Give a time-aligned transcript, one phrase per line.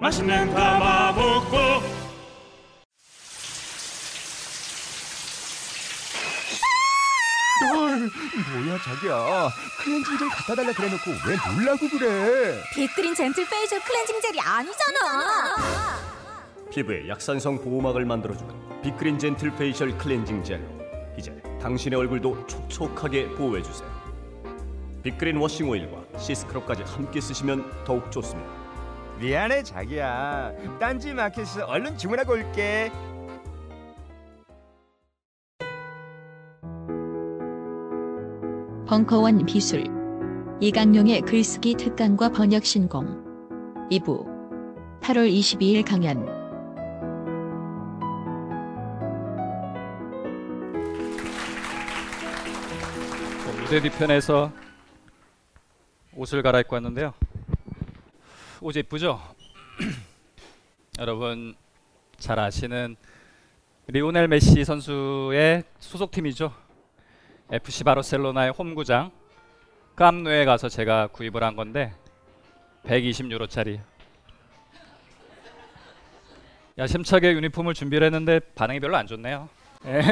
[0.00, 1.56] 맛있는 가마 먹고
[8.52, 9.48] 뭐야 자기야
[9.82, 15.56] 클렌징 젤 갖다 달라 그래놓고 왜 놀라고 그래 빅그린 젠틀 페이셜 클렌징 젤이 아니잖아.
[16.70, 20.64] 피부에 약산성 보호막을 만들어주는 빅그린 젠틀 페이셜 클렌징 젤로
[21.16, 23.88] 이제 당신의 얼굴도 촉촉하게 보호해주세요.
[25.02, 28.55] 빅그린 워싱 오일과 시스크럽까지 함께 쓰시면 더욱 좋습니다.
[29.18, 30.52] 미안해 자기야.
[30.78, 32.90] 딴지 마켓에서 얼른 주문하고 올게.
[38.86, 39.84] 벙커원 비술.
[40.60, 43.24] 이강용의 글쓰기 특강과 번역 신공.
[43.90, 44.36] 2부.
[45.00, 46.24] 8월 22일 강연.
[53.60, 54.52] 무대 뒤편에서
[56.14, 57.12] 옷을 갈아입고 왔는데요.
[58.60, 59.20] 옷 예쁘죠?
[60.98, 61.54] 여러분
[62.16, 62.96] 잘 아시는
[63.88, 66.52] 리오넬 메시 선수의 소속팀이죠.
[67.52, 69.12] FC 바르셀로나의 홈구장
[69.94, 71.94] 깜누에 가서 제가 구입을 한 건데
[72.84, 73.80] 120유로짜리.
[76.78, 79.48] 야심차게 유니폼을 준비를 했는데 반응이 별로 안 좋네요.
[79.86, 80.00] 예.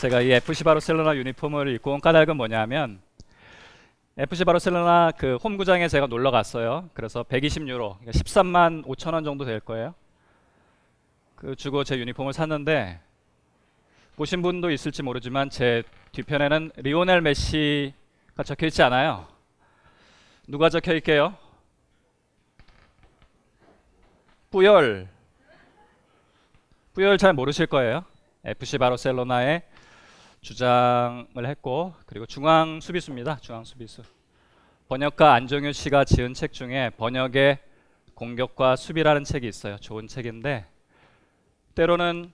[0.00, 3.00] 제가 이 FC 바르셀로나 유니폼을 입고 온 까닭은 뭐냐면
[4.18, 6.90] FC 바르셀로나 그 홈구장에 제가 놀러 갔어요.
[6.92, 9.94] 그래서 120유로, 그러니까 13만 5천 원 정도 될 거예요.
[11.34, 13.00] 그 주고 제 유니폼을 샀는데
[14.16, 19.26] 보신 분도 있을지 모르지만 제 뒤편에는 리오넬 메시가 적혀 있지 않아요.
[20.46, 21.34] 누가 적혀 있게요?
[24.50, 25.08] 뿌열.
[26.92, 28.04] 뿌열 잘 모르실 거예요.
[28.44, 29.62] FC 바르셀로나의
[30.42, 33.38] 주장을 했고 그리고 중앙 수비수입니다.
[33.40, 34.02] 중앙 수비수.
[34.88, 37.58] 번역가 안정효 씨가 지은 책 중에 번역의
[38.14, 39.78] 공격과 수비라는 책이 있어요.
[39.78, 40.66] 좋은 책인데
[41.76, 42.32] 때로는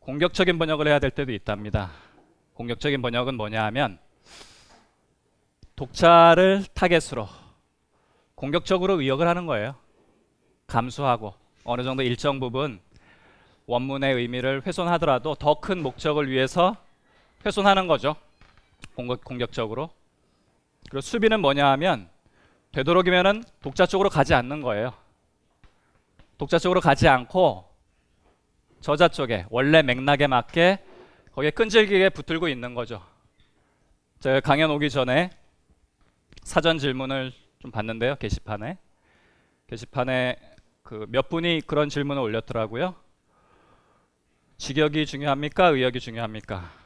[0.00, 1.90] 공격적인 번역을 해야 될 때도 있답니다.
[2.54, 3.98] 공격적인 번역은 뭐냐 하면
[5.76, 7.28] 독자를 타겟으로
[8.34, 9.74] 공격적으로 의역을 하는 거예요.
[10.66, 12.80] 감수하고 어느 정도 일정 부분
[13.66, 16.76] 원문의 의미를 훼손하더라도 더 큰 목적을 위해서
[17.44, 18.16] 훼손하는 거죠.
[18.94, 19.90] 공격, 공격적으로.
[20.88, 22.08] 그리고 수비는 뭐냐 하면
[22.72, 24.92] 되도록이면은 독자 쪽으로 가지 않는 거예요.
[26.38, 27.68] 독자 쪽으로 가지 않고
[28.80, 30.78] 저자 쪽에 원래 맥락에 맞게
[31.32, 33.02] 거기에 끈질기게 붙들고 있는 거죠.
[34.20, 35.30] 제가 강연 오기 전에
[36.42, 38.16] 사전 질문을 좀 봤는데요.
[38.16, 38.78] 게시판에.
[39.68, 40.36] 게시판에
[40.82, 42.94] 그 몇 분이 그런 질문을 올렸더라고요.
[44.58, 45.68] 직역이 중요합니까?
[45.68, 46.81] 의역이 중요합니까?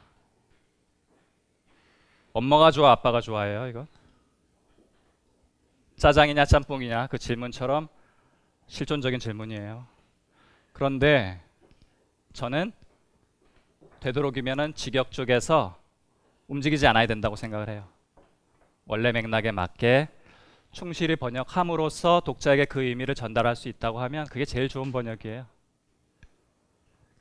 [2.37, 3.87] 엄마가 좋아, 아빠가 좋아해요, 이거?
[5.97, 7.89] 짜장이냐 짬뽕이냐 그 질문처럼
[8.67, 9.87] 실존적인 질문이에요.
[10.75, 11.41] 그런데
[12.35, 12.73] 저는
[14.01, 15.79] 되도록이면은 직역 쪽에서
[16.49, 17.89] 움직이지 않아야 된다고 생각을 해요.
[18.85, 20.09] 원래 맥락에 맞게
[20.73, 25.47] 충실히 번역함으로써 독자에게 그 의미를 전달할 수 있다고 하면 그게 제일 좋은 번역이에요.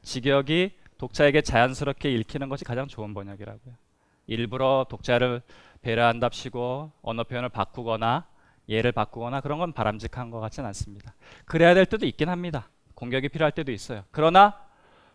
[0.01, 3.84] 직역이 독자에게 자연스럽게 읽히는 것이 가장 좋은 번역이라고요.
[4.27, 5.41] 일부러 독자를
[5.81, 8.25] 배려한답시고 언어 표현을 바꾸거나
[8.67, 11.13] 예를 바꾸거나 그런 건 바람직한 것 같지는 않습니다.
[11.45, 12.69] 그래야 될 때도 있긴 합니다.
[12.95, 14.03] 공격이 필요할 때도 있어요.
[14.11, 14.59] 그러나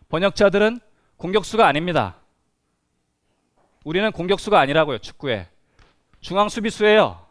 [0.09, 0.79] 번역자들은
[1.17, 2.15] 공격수가 아닙니다.
[3.83, 4.99] 우리는 공격수가 아니라고요.
[4.99, 5.47] 축구에
[6.21, 7.25] 중앙 수비수예요.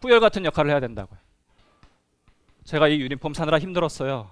[0.00, 1.18] 뿌열 같은 역할을 해야 된다고요.
[2.64, 4.30] 제가 이 유니폼 사느라 힘들었어요.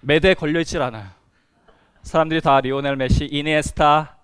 [0.00, 1.08] 매대에 걸려있질 않아요.
[2.02, 4.16] 사람들이 다 리오넬 메시, 이니에스타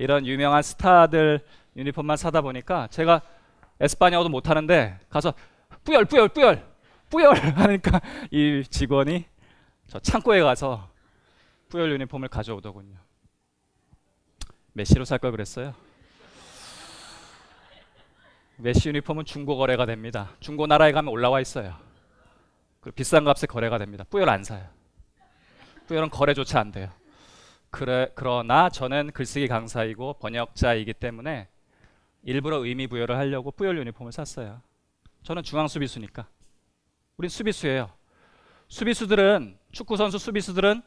[0.00, 1.40] 이런 유명한 스타들
[1.76, 3.20] 유니폼만 사다 보니까 제가
[3.80, 5.34] 에스파냐어도 못하는데 가서
[5.84, 6.66] 뿌열 뿌열 뿌열
[7.10, 8.00] 뿌열 하니까
[8.30, 9.26] 이 직원이
[9.88, 10.88] 저 창고에 가서
[11.68, 12.96] 뿌열 유니폼을 가져오더군요.
[14.72, 15.74] 메시로 살 걸 그랬어요.
[18.56, 20.30] 메시 유니폼은 중고 거래가 됩니다.
[20.40, 21.76] 중고 나라에 가면 올라와 있어요.
[22.80, 24.04] 그리고 비싼 값에 거래가 됩니다.
[24.08, 24.66] 뿌열 안 사요.
[25.88, 26.90] 뿌열은 거래조차 안 돼요.
[27.70, 31.48] 그래, 그러나 저는 글쓰기 강사이고 번역자이기 때문에
[32.22, 34.60] 일부러 의미 부여를 하려고 뿌욜 유니폼을 샀어요.
[35.22, 36.26] 저는 중앙 수비수니까.
[37.16, 37.90] 우린 수비수예요.
[38.68, 40.82] 수비수들은 축구 선수 수비수들은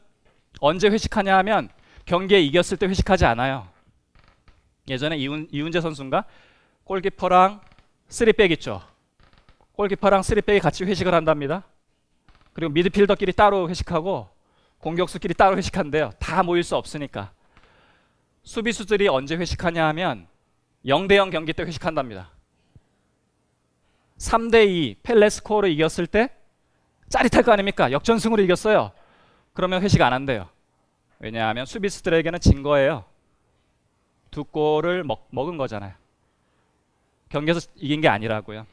[0.60, 1.68] 언제 회식하냐 하면
[2.04, 3.68] 경기에 이겼을 때 회식하지 않아요.
[4.88, 6.26] 예전에 이훈, 이훈재 선수인가
[6.84, 7.60] 골키퍼랑
[8.08, 8.82] 쓰리백 있죠.
[9.72, 11.64] 골키퍼랑 쓰리백이 같이 회식을 한답니다.
[12.52, 14.28] 그리고 미드필더끼리 따로 회식하고
[14.84, 16.10] 공격수끼리 따로 회식한대요.
[16.18, 17.32] 다 모일 수 없으니까.
[18.42, 20.28] 수비수들이 언제 회식하냐 하면
[20.84, 22.30] 0대0 경기 때 회식한답니다.
[24.18, 26.28] 3대2 펠레 스코어로 이겼을 때
[27.08, 27.92] 짜릿할 거 아닙니까?
[27.92, 28.92] 역전승으로 이겼어요.
[29.54, 30.50] 그러면 회식 안 한대요.
[31.18, 33.06] 왜냐하면 수비수들에게는 진 거예요.
[34.30, 35.94] 두 골을 먹, 먹은 거잖아요.
[37.30, 38.66] 경기에서 이긴 게 아니라고요.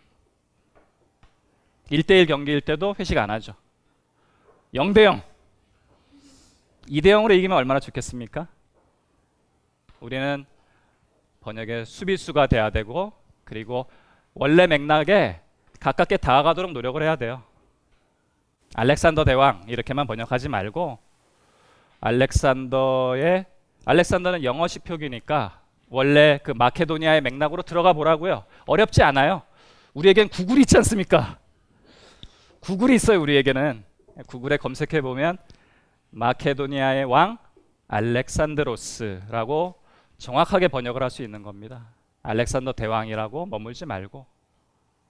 [1.89, 3.53] 1대1 경기일 때도 회식 안 하죠.
[4.73, 5.30] 0대0.
[6.87, 8.47] 2대0으로 이기면 얼마나 좋겠습니까?
[9.99, 10.45] 우리는
[11.41, 13.13] 번역의 수비수가 돼야 되고
[13.43, 13.87] 그리고
[14.33, 15.41] 원래 맥락에
[15.79, 17.43] 가깝게 다가가도록 노력을 해야 돼요.
[18.75, 20.99] 알렉산더 대왕 이렇게만 번역하지 말고
[21.99, 23.45] 알렉산더의
[23.85, 28.45] 알렉산더는 영어식 표기니까 원래 그 마케도니아의 맥락으로 들어가 보라고요.
[28.65, 29.41] 어렵지 않아요.
[29.93, 31.37] 우리에겐 구글이 있지 않습니까?
[32.61, 33.19] 구글이 있어요.
[33.21, 33.83] 우리에게는
[34.27, 35.37] 구글에 검색해 보면
[36.11, 37.37] 마케도니아의 왕
[37.87, 39.75] 알렉산드로스라고
[40.17, 41.87] 정확하게 번역을 할 수 있는 겁니다.
[42.23, 44.25] 알렉산더 대왕이라고 머물지 말고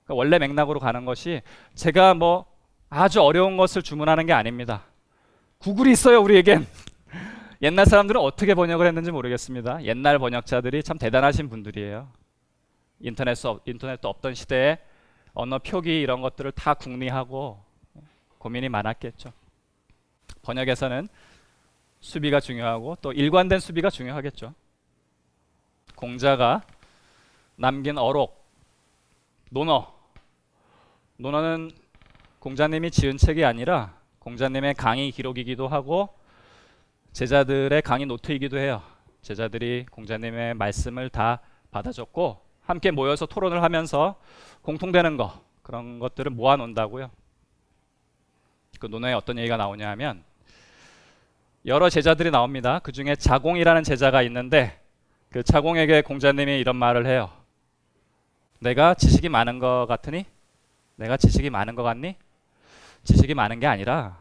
[0.06, 1.42] 그러니까 원래 맥락으로 가는 것이
[1.76, 2.46] 제가 뭐
[2.90, 4.84] 아주 어려운 것을 주문하는 게 아닙니다.
[5.60, 6.66] 구글이 있어요 우리에겐.
[7.62, 9.84] 옛날 사람들은 어떻게 번역을 했는지 모르겠습니다.
[9.84, 12.08] 옛날 번역자들이 참 대단하신 분들이에요.
[13.02, 14.80] 인터넷 인터넷도 없던 시대에
[15.34, 17.64] 언어 표기 이런 것들을 다 궁리하고
[18.40, 19.32] 고민이 많았겠죠.
[20.42, 21.08] 번역에서는
[22.00, 24.54] 수비가 중요하고 또 일관된 수비가 중요하겠죠.
[25.96, 26.62] 공자가
[27.56, 28.44] 남긴 어록,
[29.52, 29.94] 논어.
[31.18, 31.72] 논어는
[32.40, 36.10] 공자님이 지은 책이 아니라 공자님의 강의 기록이기도 하고
[37.12, 38.82] 제자들의 강의 노트이기도 해요.
[39.22, 44.16] 제자들이 공자님의 말씀을 다 받아줬고 함께 모여서 토론을 하면서
[44.64, 47.12] 공통되는 거 그런 것들을 모아 놓는다고요.
[48.80, 50.24] 그 논어에 어떤 얘기가 나오냐 하면
[51.66, 52.80] 여러 제자들이 나옵니다.
[52.80, 54.80] 그 중에 자공이라는 제자가 있는데
[55.30, 57.30] 그 자공에게 공자님이 이런 말을 해요.
[58.60, 60.26] 내가 지식이 많은 것 같으니?
[60.96, 62.16] 내가 지식이 많은 것 같니?
[63.04, 64.18] 지식이 많은 게 아니라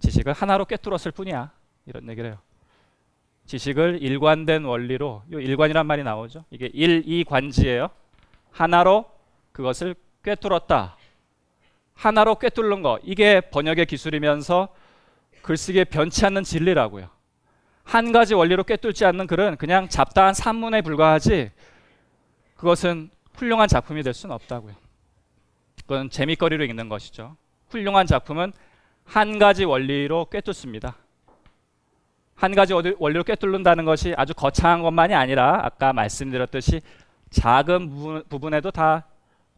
[0.00, 1.52] 지식을 하나로 꿰뚫었을 뿐이야.
[1.86, 2.38] 이런 얘기를 해요.
[3.46, 6.44] 지식을 일관된 원리로 이 일관이란 말이 나오죠.
[6.50, 7.90] 이게 일이관지예요.
[8.50, 9.06] 하나로
[9.52, 10.96] 그것을 꿰뚫었다.
[11.94, 14.68] 하나로 꿰뚫는 거 이게 번역의 기술이면서
[15.42, 17.08] 글쓰기에 변치 않는 진리라고요.
[17.84, 21.50] 한 가지 원리로 꿰뚫지 않는 글은 그냥 잡다한 산문에 불과하지
[22.56, 24.74] 그것은 훌륭한 작품이 될 수는 없다고요.
[25.82, 27.36] 그건 재미거리로 읽는 것이죠.
[27.70, 28.52] 훌륭한 작품은
[29.04, 30.96] 한 가지 원리로 꿰뚫습니다.
[32.34, 36.82] 한 가지 원리로 꿰뚫는다는 것이 아주 거창한 것만이 아니라 아까 말씀드렸듯이
[37.30, 39.06] 작은 부분, 부분에도 다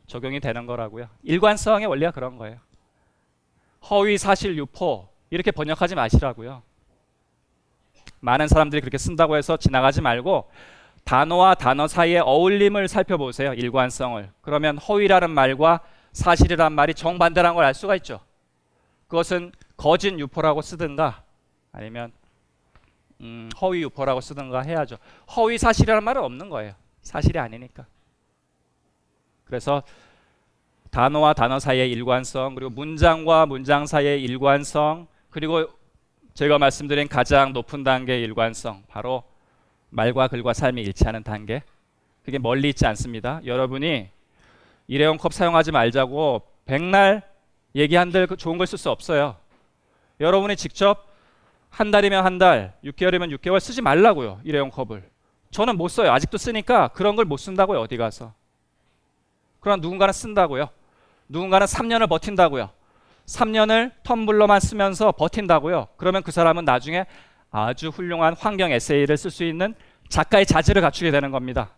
[0.07, 1.09] 적용이 되는 거라고요.
[1.25, 2.59] 일관성의 원리가 그런 거예요.
[3.91, 6.63] 허위 사실 유포 이렇게 번역하지 마시라고요.
[8.21, 10.51] 많은 사람들이 그렇게 쓴다고 해서 지나가지 말고
[11.05, 13.55] 단어와 단어 사이의 어울림을 살펴보세요.
[13.55, 14.31] 일관성을.
[14.43, 15.81] 그러면 허위라는 말과
[16.13, 18.21] 사실이란 말이 정반대라는 걸 알 수가 있죠.
[19.09, 21.23] 그것은 거짓 유포라고 쓰든가
[21.73, 22.13] 아니면
[23.21, 24.97] 음, 허위 유포라고 쓰든가 해야죠.
[25.37, 26.75] 허위 사실이라는 말은 없는 거예요.
[27.03, 27.87] 사실이 아니니까.
[29.45, 29.83] 그래서
[30.91, 35.67] 단어와 단어 사이의 일관성 그리고 문장과 문장 사이의 일관성 그리고
[36.35, 39.23] 제가 말씀드린 가장 높은 단계의 일관성 바로
[39.91, 41.63] 말과 글과 삶이 일치하는 단계
[42.25, 43.41] 그게 멀리 있지 않습니다.
[43.45, 44.09] 여러분이
[44.87, 47.23] 일회용 컵 사용하지 말자고 백날
[47.75, 49.37] 얘기한들 그 좋은 걸 쓸 수 없어요.
[50.21, 51.09] 여러분이 직접
[51.71, 54.41] 한 달이면 한 달, 6개월이면 6개월 쓰지 말라고요.
[54.45, 55.09] 일회용 컵을.
[55.53, 56.11] 저는 못 써요.
[56.13, 57.81] 아직도 쓰니까 그런 걸 못 쓴다고요.
[57.81, 58.35] 어디 가서.
[59.61, 60.69] 그러나 누군가는 쓴다고요.
[61.29, 62.71] 누군가는 3년을 버틴다고요.
[63.31, 65.89] 3년을 텀블러만 쓰면서 버틴다고요.
[65.97, 67.07] 그러면 그 사람은 나중에
[67.51, 69.75] 아주 훌륭한 환경 에세이를 쓸 수 있는
[70.09, 71.71] 작가의 자질을 갖추게 되는 겁니다.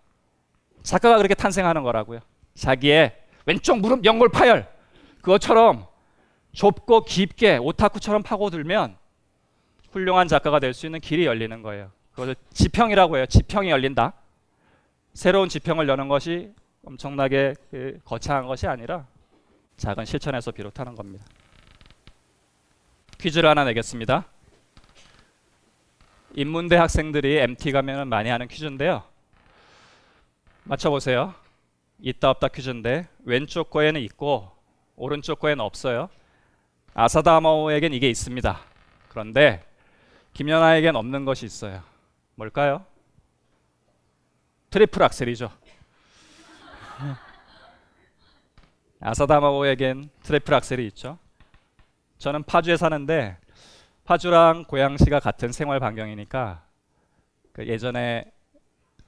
[0.83, 2.21] 작가가 그렇게 탄생하는 거라고요.
[2.55, 3.17] 자기의
[3.47, 4.67] 왼쪽 무릎 연골 파열
[5.21, 5.87] 그것처럼
[6.53, 8.97] 좁고 깊게 오타쿠처럼 파고들면
[9.91, 11.91] 훌륭한 작가가 될 수 있는 길이 열리는 거예요.
[12.13, 13.27] 그것을 지평이라고 해요.
[13.27, 14.15] 지평이 열린다.
[15.15, 16.53] 새로운 지평을 여는 것이
[16.85, 19.07] 엄청나게 그 거창한 것이 아니라
[19.77, 21.25] 작은 실천에서 비롯하는 겁니다.
[23.23, 24.27] 퀴즈를 하나 내겠습니다.
[26.35, 29.05] 인문대 학생들이 MT 가면 많이 하는 퀴즈인데요.
[30.65, 31.33] 맞춰보세요.
[32.01, 34.51] 있다 없다 퀴즈인데 왼쪽 거에는 있고
[34.97, 36.09] 오른쪽 거에는 없어요.
[36.95, 38.59] 아사다마오에겐 이게 있습니다.
[39.09, 39.65] 그런데
[40.33, 41.85] 김연아에겐 없는 것이 있어요.
[42.35, 42.85] 뭘까요?
[44.71, 45.49] 트리플 악셀이죠.
[48.99, 51.22] 아사다마오에겐 트리플 악셀이 있죠.
[52.23, 53.37] 저는 파주에 사는데
[54.05, 56.63] 파주랑 고양시가 같은 생활 반경이니까
[57.53, 58.31] 그 예전에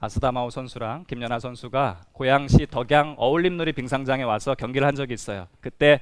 [0.01, 5.47] 아스다마오 선수랑 김연아 선수가 고양시 덕양 어울림놀이 빙상장에 와서 경기를 한 적이 있어요.
[5.61, 6.01] 그때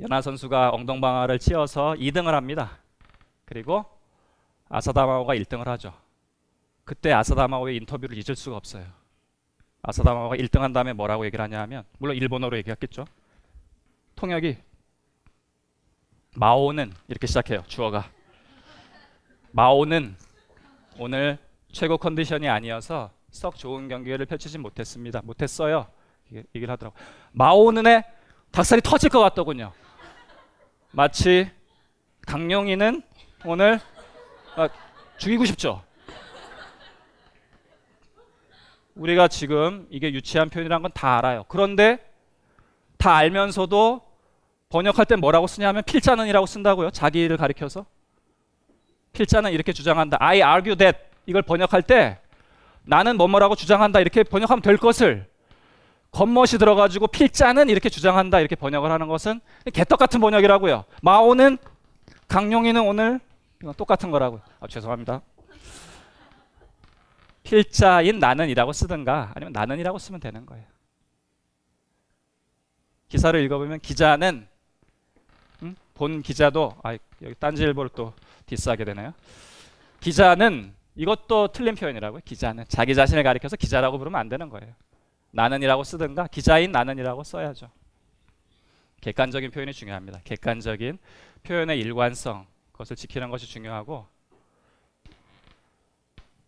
[0.00, 2.78] 연아 선수가 엉덩방아를 치어서 2등을 합니다.
[3.44, 3.84] 그리고
[4.68, 5.94] 아사다마오가 1등을 하죠.
[6.82, 8.84] 그때 아사다마오의 인터뷰를 잊을 수가 없어요.
[9.82, 13.04] 아사다마오가 1등 한 다음에 뭐라고 얘기를 하냐 하면 물론 일본어로 얘기했겠죠.
[14.16, 14.71] 통역이
[16.34, 17.62] 마오는 이렇게 시작해요.
[17.66, 18.08] 주어가
[19.50, 20.16] 마오는
[20.98, 21.38] 오늘
[21.72, 25.20] 최고 컨디션이 아니어서 썩 좋은 경기를 펼치지 못했습니다.
[25.24, 25.86] 못했어요.
[26.32, 26.96] 얘기를 하더라고.
[27.32, 28.04] 마오는의
[28.50, 29.72] 닭살이 터질 것 같더군요.
[30.90, 31.50] 마치
[32.26, 33.02] 강용이는
[33.44, 33.80] 오늘
[34.56, 34.68] 아,
[35.18, 35.82] 죽이고 싶죠.
[38.94, 41.44] 우리가 지금 이게 유치한 표현이란 건 다 알아요.
[41.48, 41.98] 그런데
[42.98, 44.11] 다 알면서도
[44.72, 46.90] 번역할 때 뭐라고 쓰냐면 필자는이라고 쓴다고요.
[46.90, 47.84] 자기를 가리켜서.
[49.12, 50.16] 필자는 이렇게 주장한다.
[50.18, 52.18] I argue that 이걸 번역할 때
[52.84, 55.30] 나는 뭐뭐라고 주장한다 이렇게 번역하면 될 것을
[56.10, 59.40] 겉멋이 들어가지고 필자는 이렇게 주장한다 이렇게 번역을 하는 것은
[59.74, 60.84] 개떡 같은 번역이라고요.
[61.02, 61.58] 마오는
[62.28, 63.20] 강용이는 오늘
[63.76, 64.40] 똑같은 거라고요.
[64.58, 65.20] 아, 죄송합니다.
[67.42, 70.64] 필자인 나는이라고 쓰든가 아니면 나는이라고 쓰면 되는 거예요.
[73.10, 74.51] 기사를 읽어보면 기자는 음?
[75.94, 78.12] 본 기자도 아 여기 딴지일보를 또
[78.46, 79.14] 디스하게 되네요.
[80.00, 82.20] 기자는 이것도 틀린 표현이라고요.
[82.24, 84.74] 기자는 자기 자신을 가리켜서 기자라고 부르면 안 되는 거예요.
[85.30, 87.70] 나는이라고 쓰든가 기자인 나는이라고 써야죠.
[89.00, 90.20] 객관적인 표현이 중요합니다.
[90.24, 90.98] 객관적인
[91.42, 94.06] 표현의 일관성 그것을 지키는 것이 중요하고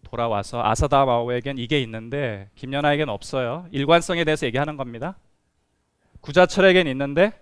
[0.04, 3.66] 돌아와서 아사다 마오에겐 이게 있는데 김연아에겐 없어요.
[3.72, 5.16] 일관성에 대해서 얘기하는 겁니다.
[6.20, 7.32] 구자철에겐 있는데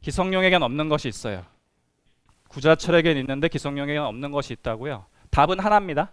[0.00, 1.44] 기성용에겐 없는 것이 있어요.
[2.52, 5.06] 구자철에겐 있는데 기성용에겐 없는 것이 있다고요.
[5.30, 6.12] 답은 하나입니다.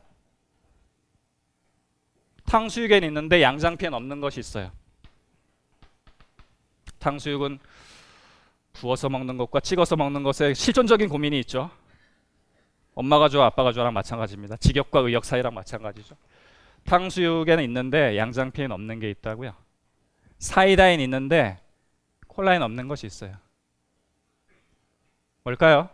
[2.45, 4.71] 탕수육엔 있는데 양장피엔 없는 것이 있어요.
[6.99, 7.59] 탕수육은
[8.73, 11.69] 부어서 먹는 것과 찍어서 먹는 것에 실존적인 고민이 있죠.
[12.95, 14.57] 엄마가 좋아 아빠가 좋아랑 마찬가지입니다.
[14.57, 16.15] 직역과 의역 사이랑 마찬가지죠.
[16.85, 19.53] 탕수육에는 있는데 양장피엔 없는 게 있다고요.
[20.39, 21.59] 사이다엔 있는데
[22.27, 23.35] 콜라엔 없는 것이 있어요.
[25.43, 25.89] 뭘까요?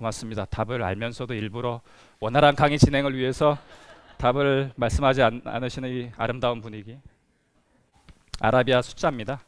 [0.00, 0.46] 고맙습니다.
[0.46, 1.82] 답을 알면서도 일부러
[2.20, 3.58] 원활한 강의 진행을 위해서
[4.16, 6.98] 답을 말씀하지 않, 않으시는 이 아름다운 분위기.
[8.40, 9.40] 아라비아 숫자입니다.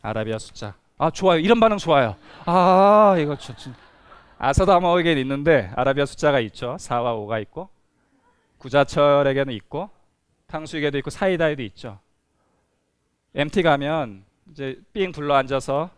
[0.00, 0.74] 아라비아 숫자.
[0.96, 1.40] 아 좋아요.
[1.40, 2.14] 이런 반응 좋아요.
[2.46, 3.72] 아 이거 저, 저,
[4.38, 6.76] 아사다마오에겐 있는데 아라비아 숫자가 있죠.
[6.78, 7.68] 4와 5가 있고
[8.58, 9.90] 구자철에게는 있고
[10.46, 11.98] 탕수육에도 있고 사이다에도 있죠.
[13.34, 15.90] MT 가면 이제 삥 둘러 앉아서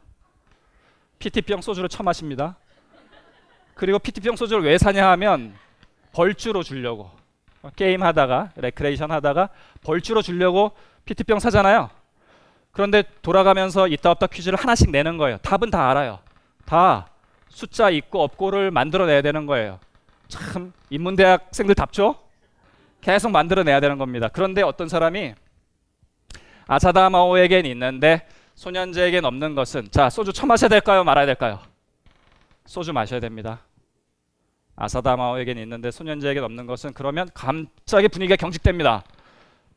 [1.18, 2.56] PT병 소주를 처 마십니다.
[3.74, 5.54] 그리고 PT병 소주를 왜 사냐 하면
[6.12, 7.10] 벌주로 주려고
[7.76, 9.48] 게임 하다가 레크레이션 하다가
[9.82, 10.72] 벌주로 주려고
[11.04, 11.90] PT병 사잖아요.
[12.72, 15.38] 그런데 돌아가면서 있다 없다 퀴즈를 하나씩 내는 거예요.
[15.38, 16.18] 답은 다 알아요.
[16.64, 17.08] 다
[17.48, 19.78] 숫자 있고 없고를 만들어내야 되는 거예요.
[20.28, 22.16] 참 인문대학생들 답죠?
[23.02, 24.28] 계속 만들어내야 되는 겁니다.
[24.32, 25.34] 그런데 어떤 사람이
[26.66, 31.04] 아사다마오에겐 있는데 소년제에겐 없는 것은 자 소주 처마셔야 될까요?
[31.04, 31.60] 말아야 될까요?
[32.66, 33.64] 소주 마셔야 됩니다.
[34.76, 39.04] 아사다마오에겐 있는데 소년제에겐 없는 것은 그러면 갑자기 분위기가 경직됩니다.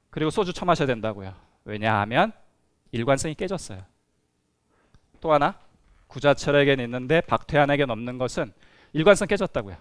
[0.10, 1.34] 그리고 소주 처마셔야 된다고요.
[1.66, 2.32] 왜냐하면
[2.92, 3.84] 일관성이 깨졌어요.
[5.20, 5.60] 또 하나
[6.08, 8.54] 구자철에겐 있는데 박태환에겐 없는 것은
[8.94, 9.76] 일관성 깨졌다고요.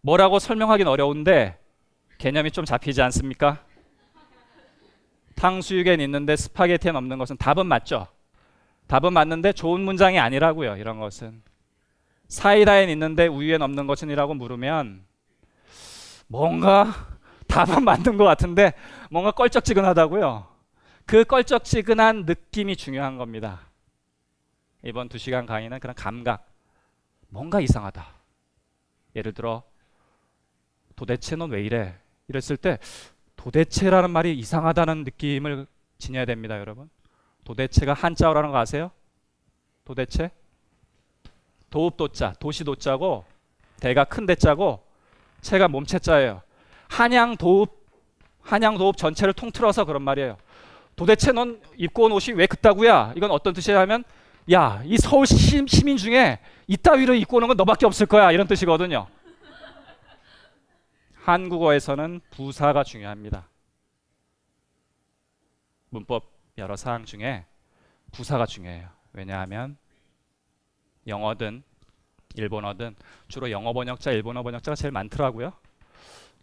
[0.00, 1.58] 뭐라고 설명하긴 어려운데
[2.16, 3.62] 개념이 좀 잡히지 않습니까?
[5.34, 8.06] 탕수육엔 있는데 스파게티엔 없는 것은 답은 맞죠.
[8.90, 10.76] 답은 맞는데 좋은 문장이 아니라고요.
[10.76, 11.44] 이런 것은
[12.26, 15.04] 사이다엔 있는데 우유엔 없는 것은이라고 물으면
[16.26, 16.92] 뭔가
[17.46, 18.72] 답은 맞는 것 같은데
[19.08, 20.44] 뭔가 껄쩍지근하다고요.
[21.06, 23.60] 그 껄쩍지근한 느낌이 중요한 겁니다.
[24.84, 26.48] 이번 두 시간 강의는 그런 감각,
[27.28, 28.04] 뭔가 이상하다.
[29.14, 29.62] 예를 들어
[30.96, 31.96] 도대체 넌 왜 이래?
[32.26, 32.80] 이랬을 때
[33.36, 35.68] 도대체라는 말이 이상하다는 느낌을
[35.98, 36.90] 지녀야 됩니다, 여러분.
[37.44, 38.90] 도대체가 한자어라는 거 아세요?
[39.84, 40.30] 도대체?
[41.70, 43.24] 도읍 도자, 도시 도자고
[43.80, 44.84] 대가 큰 대자고
[45.40, 46.42] 체가 몸체자예요.
[46.88, 47.80] 한양 도읍
[48.42, 50.36] 한양 도읍 전체를 통틀어서 그런 말이에요.
[50.96, 53.14] 도대체 넌 입고 온 옷이 왜 그따구야?
[53.16, 54.04] 이건 어떤 뜻이냐면
[54.52, 58.32] 야, 이 서울 시, 시민 중에 이따위로 입고 오는 건 너밖에 없을 거야.
[58.32, 59.06] 이런 뜻이거든요.
[61.22, 63.48] 한국어에서는 부사가 중요합니다.
[65.90, 67.46] 문법 여러 사항 중에
[68.12, 68.88] 부사가 중요해요.
[69.12, 69.76] 왜냐하면
[71.06, 71.62] 영어든
[72.34, 72.94] 일본어든
[73.28, 75.52] 주로 영어 번역자, 일본어 번역자가 제일 많더라고요.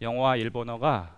[0.02, 1.16] 영어와 일본어가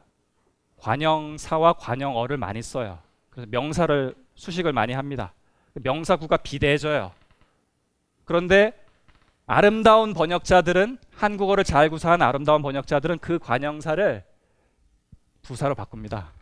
[0.76, 2.98] 관형사와 관형어를 많이 써요.
[3.30, 5.34] 그래서 명사를 수식을 많이 합니다.
[5.74, 7.12] 명사구가 비대해져요.
[8.24, 8.72] 그런데
[9.46, 14.24] 아름다운 번역자들은 한국어를 잘 구사한 아름다운 번역자들은 그 관형사를
[15.42, 16.32] 부사로 바꿉니다.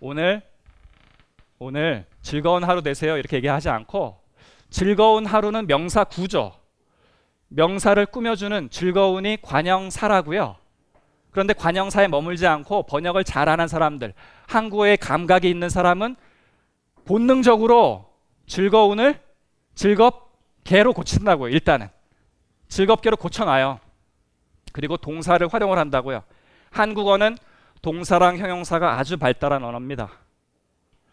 [0.00, 0.42] 오늘
[1.58, 4.20] 오늘 즐거운 하루 되세요 이렇게 얘기하지 않고
[4.70, 6.52] 즐거운 하루는 명사 구조
[7.48, 10.56] 명사를 꾸며주는 즐거운이 관형사라고요.
[11.30, 14.14] 그런데 관형사에 머물지 않고 번역을 잘하는 사람들,
[14.46, 16.16] 한국어에 감각이 있는 사람은
[17.04, 18.10] 본능적으로
[18.46, 19.20] 즐거운을
[19.74, 21.50] 즐겁게로 고친다고요.
[21.50, 21.88] 일단은
[22.68, 23.78] 즐겁게로 고쳐놔요.
[24.72, 26.24] 그리고 동사를 활용을 한다고요.
[26.70, 27.36] 한국어는
[27.82, 30.10] 동사랑 형용사가 아주 발달한 언어입니다.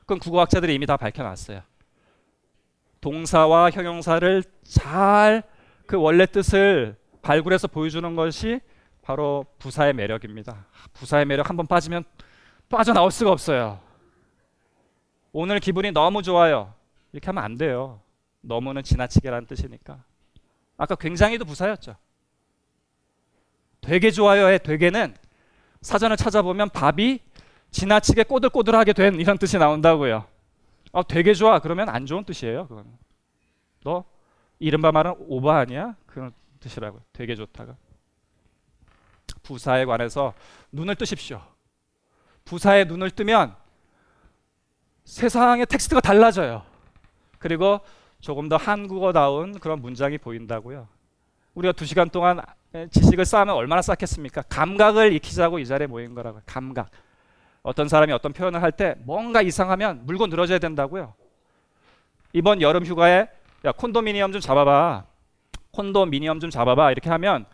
[0.02, 1.62] 그건 국어학자들이 이미 다 밝혀놨어요.
[3.02, 5.43] 동사와 형용사를 잘
[5.86, 8.60] 그 원래 뜻을 발굴해서 보여주는 것이
[9.02, 10.65] 바로 부사의 매력입니다.
[10.93, 12.04] 부사의 매력 한번 빠지면
[12.69, 13.80] 빠져나올 수가 없어요.
[15.32, 16.73] 오늘 기분이 너무 좋아요.
[17.12, 18.02] 이렇게 하면 안 돼요.
[18.41, 20.04] 너무는 지나치게라는 뜻이니까.
[20.78, 21.95] 아까 굉장히도 부사였죠.
[23.82, 25.15] 되게 좋아요의 되게는
[25.84, 27.19] 사전을 찾아보면 밥이
[27.72, 30.26] 지나치게 꼬들꼬들하게 된 이런 뜻이 나온다고요.
[30.93, 31.60] 아, 되게 좋아.
[31.60, 32.67] 그러면 안 좋은 뜻이에요.
[32.67, 32.86] 그건.
[33.84, 34.06] 너
[34.60, 35.96] 이른바 말은 오바 아니야?
[36.06, 37.02] 그런 뜻이라고요.
[37.12, 37.76] 되게 좋다가.
[39.43, 40.34] 부사에 관해서
[40.72, 41.41] 눈을 뜨십시오.
[42.46, 43.56] 부사에 눈을 뜨면
[45.04, 46.63] 세상의 텍스트가 달라져요.
[47.39, 47.82] 그리고
[48.22, 50.88] 조금 더 한국어다운 그런 문장이 보인다고요.
[51.56, 52.39] 우리가 두 시간 동안
[52.91, 54.41] 지식을 쌓으면 얼마나 쌓겠습니까?
[54.43, 56.41] 감각을 익히자고 이 자리에 모인 거라고요.
[56.45, 56.89] 감각.
[57.62, 61.13] 어떤 사람이 어떤 표현을 할 때 뭔가 이상하면 물고 늘어져야 된다고요.
[62.33, 63.27] 이번 여름 휴가에
[63.65, 65.05] 야 콘도미니엄 좀 잡아봐.
[65.71, 66.91] 콘도미니엄 좀 잡아봐.
[66.91, 67.45] 이렇게 하면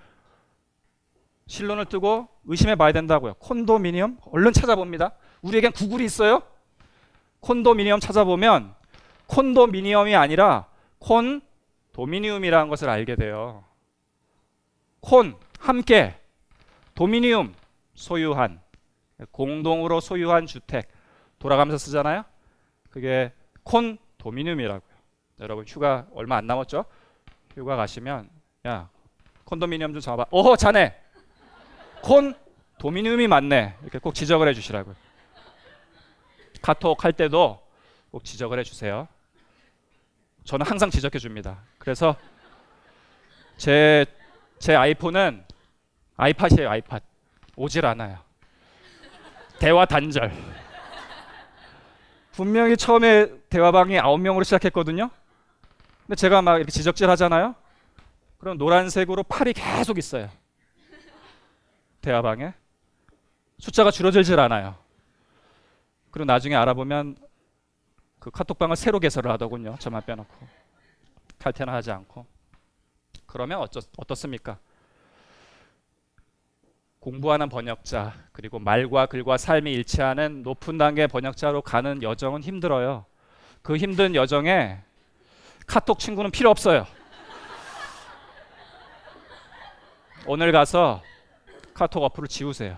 [1.48, 3.34] 실론을 뜨고 의심해 봐야 된다고요.
[3.36, 5.12] 콘도미니엄 얼른 찾아봅니다.
[5.42, 6.42] 우리에겐 구글이 있어요.
[7.42, 8.74] 콘도미니엄 찾아보면
[9.28, 10.68] 콘도미니엄이 아니라
[11.00, 13.64] 콘도미니움이라는 것을 알게 돼요.
[15.00, 16.20] 콘 함께
[16.96, 17.56] 도미니움
[17.94, 18.62] 소유한
[19.32, 20.90] 공동으로 소유한 주택
[21.40, 22.26] 돌아가면서 쓰잖아요.
[22.90, 23.34] 그게
[23.64, 24.90] 콘 도미니움이라고요.
[25.42, 26.86] 여러분 휴가 얼마 안 남았죠?
[27.56, 28.30] 휴가 가시면
[28.68, 28.90] 야
[29.46, 30.26] 콘도미니엄 좀 잡아.
[30.32, 30.96] 어 자네
[32.02, 32.36] 콘
[32.78, 33.78] 도미니움이 맞네.
[33.82, 34.96] 이렇게 꼭 지적을 해주시라고요.
[36.62, 37.62] 카톡 할 때도
[38.12, 39.08] 꼭 지적을 해주세요.
[40.46, 41.62] 저는 항상 지적해 줍니다.
[41.78, 42.16] 그래서
[43.58, 44.06] 제,
[44.60, 45.46] 제 아이폰은
[46.18, 47.00] 아이팟이에요, 아이팟.
[47.56, 48.20] 오질 않아요.
[49.58, 50.32] 대화 단절.
[52.34, 55.10] 분명히 처음에 대화방이 9명으로 시작했거든요.
[56.06, 57.56] 근데 제가 막 이렇게 지적질 하잖아요.
[58.38, 60.30] 그럼 노란색으로 팔이 계속 있어요.
[62.02, 62.54] 대화방에.
[63.60, 64.76] 숫자가 줄어들질 않아요.
[66.12, 67.18] 그리고 나중에 알아보면
[68.20, 69.76] 그 카톡방을 새로 개설을 하더군요.
[69.80, 70.48] 저만 빼놓고.
[71.40, 72.26] 칼퇴는 하지 않고.
[73.30, 74.58] 그러면 어쩌, 어떻습니까?
[77.00, 83.06] 공부하는 번역자 그리고 말과 글과 삶이 일치하는 높은 단계 번역자로 가는 여정은 힘들어요.
[83.62, 84.80] 그 힘든 여정에
[85.68, 86.88] 카톡 친구는 필요 없어요.
[90.26, 91.02] 오늘 가서
[91.74, 92.78] 카톡 어플을 지우세요.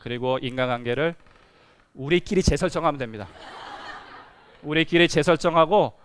[0.00, 1.14] 그리고 인간관계를
[1.94, 3.26] 우리끼리 재설정하면 됩니다.
[4.62, 5.99] 우리끼리 재설정하고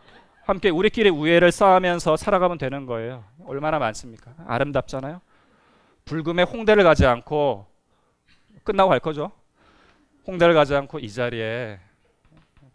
[0.46, 3.24] 함께 우리끼리 우애를 쌓으면서 살아가면 되는 거예요.
[3.46, 4.36] 얼마나 많습니까?
[4.46, 5.20] 아름답잖아요.
[6.06, 7.66] 불금에 홍대를 가지 않고
[8.64, 9.32] 끝나고 갈 거죠.
[10.28, 11.80] 홍대를 가지 않고 이 자리에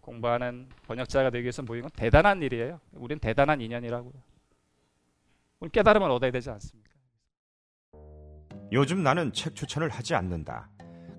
[0.00, 2.80] 공부하는 번역자가 되기 위해서 모인 건 대단한 일이에요.
[2.94, 4.14] 우린 대단한 인연이라고요.
[5.60, 6.90] 우리 깨달음을 얻어야 되지 않습니까?
[8.72, 10.68] 요즘 나는 책 추천을 하지 않는다.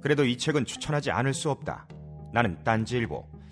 [0.02, 1.88] 그래도 이 책은 추천하지 않을 수 없다.
[2.34, 3.41] 나는 딴지일보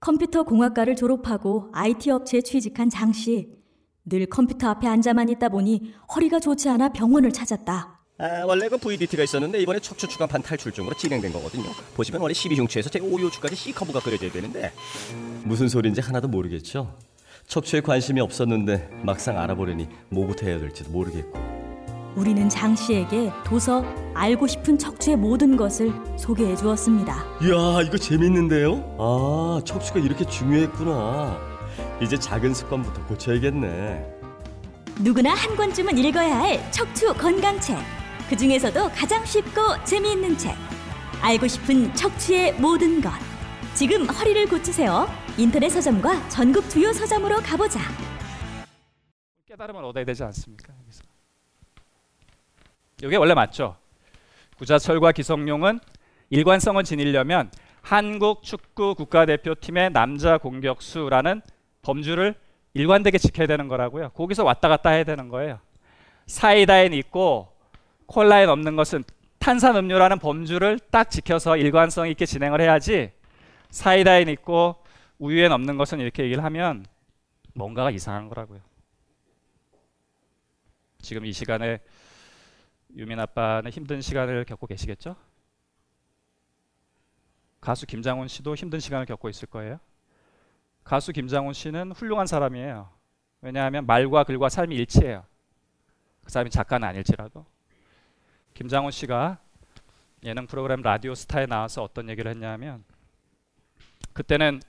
[0.00, 3.48] 컴퓨터 공학과를 졸업하고 IT 업체에 취직한 장 씨.
[4.04, 8.00] 늘 컴퓨터 앞에 앉아만 있다 보니 허리가 좋지 않아 병원을 찾았다.
[8.18, 11.64] 아, 원래 그 VDT가 있었는데 이번에 척추 추간판 탈출증으로 진행된 거거든요.
[11.94, 14.72] 보시면 원래 12흉추에서 제 5요추까지 C 커브가 그려져야 되는데
[15.44, 16.96] 무슨 소리인지 하나도 모르겠죠.
[17.46, 21.65] 척추에 관심이 없었는데 막상 알아보려니 뭐부터 해야 될지도 모르겠고.
[22.16, 27.14] 우리는 장 씨에게 도서 알고 싶은 척추의 모든 것을 소개해 주었습니다.
[27.42, 28.96] 이야, 이거 재밌는데요?
[28.98, 31.38] 아, 척추가 이렇게 중요했구나.
[32.00, 34.14] 이제 작은 습관부터 고쳐야겠네.
[35.00, 37.76] 누구나 한 권쯤은 읽어야 할 척추 건강책.
[38.30, 40.56] 그 중에서도 가장 쉽고 재미있는 책.
[41.20, 43.10] 알고 싶은 척추의 모든 것.
[43.74, 45.06] 지금 허리를 고치세요.
[45.36, 47.78] 인터넷 서점과 전국 주요 서점으로 가보자.
[49.46, 50.72] 깨달음을 얻어야 되지 않습니까?
[50.82, 51.02] 여기서.
[53.02, 53.76] 이게 원래 맞죠.
[54.56, 55.80] 구자철과 기성용은
[56.30, 57.50] 일관성을 지니려면
[57.82, 61.42] 한국 축구 국가대표팀의 남자 공격수라는
[61.82, 62.34] 범주를
[62.72, 64.10] 일관되게 지켜야 되는 거라고요.
[64.10, 65.58] 거기서 왔다 갔다 해야 되는 거예요.
[66.26, 67.52] 사이다엔 있고
[68.06, 69.04] 콜라엔 없는 것은
[69.38, 73.12] 탄산 음료라는 범주를 딱 지켜서 일관성 있게 진행을 해야지
[73.70, 74.76] 사이다엔 있고
[75.18, 76.86] 우유엔 없는 것은 이렇게 얘기를 하면
[77.54, 78.60] 뭔가가 이상한 거라고요.
[81.00, 81.78] 지금 이 시간에
[82.96, 85.16] 유민 아빠는 힘든 시간을 겪고 계시겠죠?
[87.60, 89.78] 가수 김장훈 씨도 힘든 시간을 겪고 있을 거예요.
[90.82, 92.88] 가수 김장훈 씨는 훌륭한 사람이에요.
[93.42, 95.24] 왜냐하면 말과 글과 삶이 일치해요.
[96.24, 97.44] 그 사람이 작가는 아닐지라도.
[98.54, 99.38] 김장훈 씨가
[100.22, 102.82] 예능 프로그램 라디오 스타에 나와서 어떤 얘기를 했냐면
[104.14, 104.62] 그때는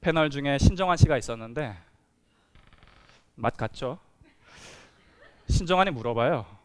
[0.00, 1.76] 패널 중에 신정환 씨가 있었는데
[3.36, 4.00] 맛 같죠?
[5.48, 6.57] 신정환이 물어봐요.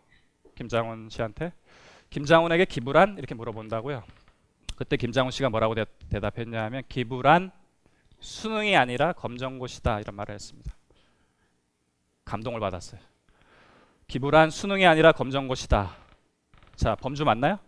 [0.56, 1.54] 김장훈 씨한테
[2.10, 4.04] 김장훈에게 기부란 이렇게 물어본다고요.
[4.76, 5.86] 그때 김장훈 씨가 뭐라고 대,
[6.20, 7.52] 답했냐면 기부란
[8.20, 10.74] 수능이 아니라 검정고시다 이런 말을 했습니다.
[12.26, 13.00] 감동을 받았어요.
[14.08, 15.96] 기부란 수능이 아니라 검정고시다.
[16.76, 17.60] 자, 범주 맞나요?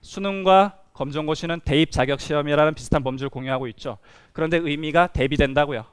[0.00, 3.98] 수능과 검정고시는 대입 자격 시험이라는 비슷한 범주를 공유하고 있죠.
[4.32, 5.84] 그런데 의미가 대비된다고요.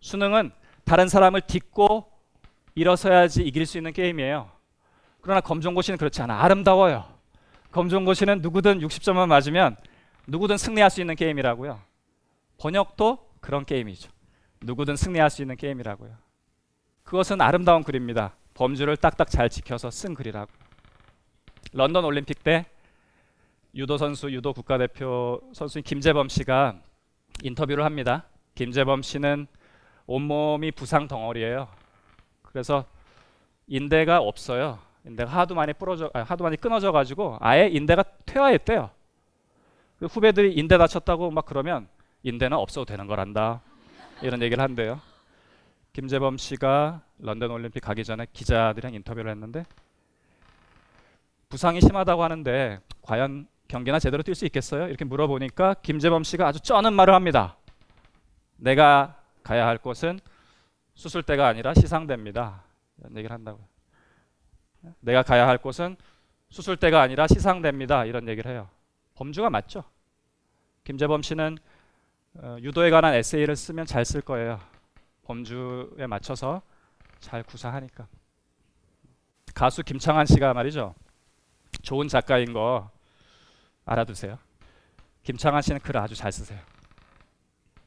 [0.00, 0.52] 수능은
[0.84, 2.10] 다른 사람을 딛고
[2.74, 4.50] 일어서야지 이길 수 있는 게임이에요.
[5.22, 6.42] 그러나 검정고시는 그렇지 않아.
[6.42, 7.04] 아름다워요.
[7.70, 9.76] 검정고시는 누구든 60점만 맞으면
[10.26, 11.80] 누구든 승리할 수 있는 게임이라고요.
[12.58, 14.10] 번역도 그런 게임이죠.
[14.60, 16.14] 누구든 승리할 수 있는 게임이라고요.
[17.04, 18.34] 그것은 아름다운 글입니다.
[18.54, 20.50] 범주를 딱딱 잘 지켜서 쓴 글이라고.
[21.72, 22.66] 런던 올림픽 때
[23.74, 26.80] 유도 선수, 유도 국가대표 선수인 김재범 씨가
[27.42, 28.26] 인터뷰를 합니다.
[28.54, 29.46] 김재범 씨는
[30.06, 31.68] 온몸이 부상 덩어리예요.
[32.42, 32.84] 그래서
[33.66, 34.78] 인대가 없어요.
[35.04, 38.90] 인대가 하도 많이 부러져, 아니, 하도 많이 끊어져 가지고 아예 인대가 퇴화했대요.
[39.98, 41.88] 그 후배들이 인대 다쳤다고 막 그러면
[42.22, 43.60] 인대는 없어도 되는 거란다.
[44.22, 45.00] 이런 얘기를 한대요.
[45.92, 49.64] 김재범 씨가 런던 올림픽 가기 전에 기자들이랑 인터뷰를 했는데
[51.48, 54.88] 부상이 심하다고 하는데 과연 경기나 제대로 뛸 수 있겠어요?
[54.88, 57.56] 이렇게 물어보니까 김재범 씨가 아주 쩌는 말을 합니다.
[58.56, 60.20] 내가 가야 할 곳은
[60.94, 62.62] 수술대가 아니라 시상대입니다.
[62.98, 63.71] 이런 얘기를 한다고요.
[65.00, 65.96] 내가 가야 할 곳은
[66.50, 68.04] 수술대가 아니라 시상대입니다.
[68.04, 68.68] 이런 얘기를 해요.
[69.14, 69.84] 범주가 맞죠?
[70.84, 71.58] 김재범 씨는
[72.34, 74.60] 어, 유도에 관한 에세이를 쓰면 잘 쓸 거예요.
[75.24, 76.62] 범주에 맞춰서
[77.20, 78.06] 잘 구사하니까.
[79.54, 80.94] 가수 김창완 씨가 말이죠.
[81.82, 82.90] 좋은 작가인 거
[83.84, 84.38] 알아두세요.
[85.22, 86.58] 김창완 씨는 글을 아주 잘 쓰세요.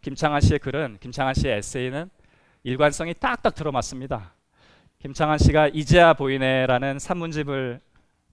[0.02, 2.10] 김창완 씨의 글은 김창완 씨의 에세이는
[2.64, 4.35] 일관성이 딱딱 들어맞습니다.
[5.06, 7.80] 김창완 씨가 이제야 보이네라는 산문집을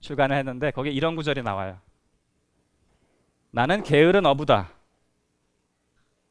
[0.00, 1.76] 출간을 했는데 거기에 이런 구절이 나와요.
[3.50, 4.70] 나는 게으른 어부다.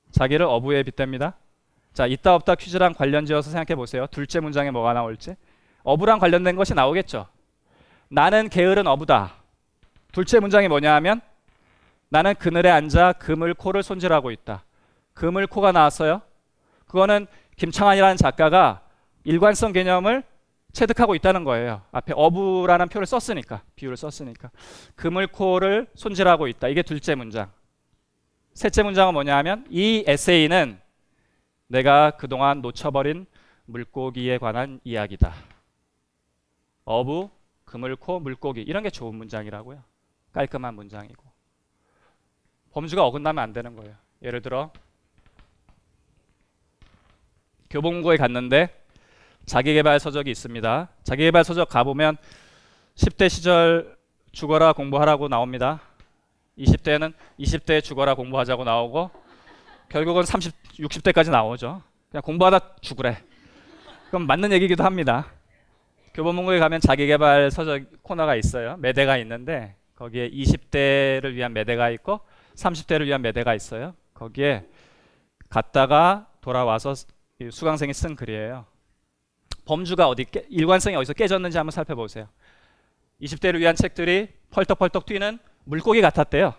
[0.09, 1.35] 자기를 어부에 빗댑니다.
[1.93, 4.07] 자, 있다 없다 퀴즈랑 관련지어서 생각해 보세요.
[4.07, 5.35] 둘째 문장에 뭐가 나올지.
[5.83, 7.27] 어부랑 관련된 것이 나오겠죠.
[8.09, 9.35] 나는 게으른 어부다.
[10.11, 11.21] 둘째 문장이 뭐냐 하면
[12.09, 14.63] 나는 그늘에 앉아 그물코를 손질하고 있다.
[15.13, 16.23] 그물코가 나왔어요.
[16.87, 17.27] 그거는
[17.57, 18.81] 김창환이라는 작가가
[19.23, 20.30] 일관성 개념을
[20.73, 21.81] 체득하고 있다는 거예요.
[21.91, 24.51] 앞에 어부라는 표를 썼으니까 비유를 썼으니까
[24.95, 26.67] 그물코를 손질하고 있다.
[26.67, 27.51] 이게 둘째 문장.
[28.53, 30.79] 셋째 문장은 뭐냐 하면 이 에세이는
[31.67, 33.25] 내가 그동안 놓쳐버린
[33.65, 35.33] 물고기에 관한 이야기다.
[36.83, 37.29] 어부,
[37.63, 39.81] 그물코, 물고기 이런 게 좋은 문장이라고요.
[40.33, 41.23] 깔끔한 문장이고
[42.71, 43.95] 범주가 어긋나면 안 되는 거예요.
[44.21, 44.71] 예를 들어
[47.69, 48.80] 교보문고에 갔는데
[49.45, 50.89] 자기개발 서적이 있습니다.
[51.03, 52.17] 자기개발 서적 가보면
[52.95, 53.97] 10대 시절
[54.31, 55.81] 죽어라 공부하라고 나옵니다.
[56.57, 59.11] 20대는 20대 죽어라 공부하자고 나오고
[59.89, 61.81] 결국은 30, 60대까지 나오죠.
[62.09, 63.17] 그냥 공부하다 죽으래.
[64.07, 65.27] 그럼 맞는 얘기기도 합니다.
[66.13, 68.77] 교보문고에 가면 자기개발 서적 코너가 있어요.
[68.77, 72.19] 매대가 있는데 거기에 20대를 위한 매대가 있고
[72.55, 73.93] 30대를 위한 매대가 있어요.
[74.13, 74.65] 거기에
[75.49, 76.93] 갔다가 돌아와서
[77.49, 78.65] 수강생이 쓴 글이에요.
[79.71, 82.27] 범주가 어디 깨, 일관성이 어디서 깨졌는지 한번 살펴보세요.
[83.21, 86.53] 20대를 위한 책들이 펄떡펄떡 뛰는 물고기 같았대요.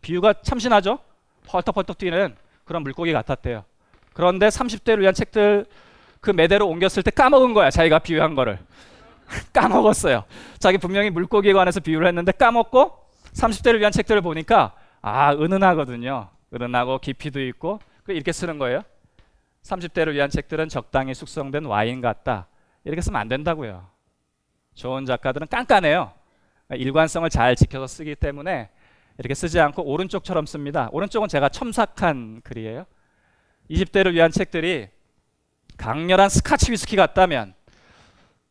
[0.00, 0.98] 비유가 참신하죠?
[1.46, 2.34] 펄떡펄떡 뛰는
[2.64, 3.64] 그런 물고기 같았대요.
[4.14, 5.64] 그런데 30대를 위한 책들
[6.20, 7.70] 그 매대로 옮겼을 때 까먹은 거야.
[7.70, 8.58] 자기가 비유한 거를.
[9.54, 10.24] 까먹었어요.
[10.58, 12.98] 자기 분명히 물고기에 관해서 비유를 했는데 까먹고
[13.32, 16.28] 30대를 위한 책들을 보니까 아, 은은하거든요.
[16.52, 18.82] 은은하고 깊이도 있고 이렇게 쓰는 거예요.
[19.62, 22.48] 30대를 위한 책들은 적당히 숙성된 와인 같다.
[22.84, 23.86] 이렇게 쓰면 안 된다고요.
[24.74, 26.12] 좋은 작가들은 깐깐해요.
[26.70, 28.70] 일관성을 잘 지켜서 쓰기 때문에
[29.18, 30.88] 이렇게 쓰지 않고 오른쪽처럼 씁니다.
[30.92, 32.86] 오른쪽은 제가 첨삭한 글이에요.
[33.70, 34.88] 20대를 위한 책들이
[35.76, 37.54] 강렬한 스카치 위스키 같다면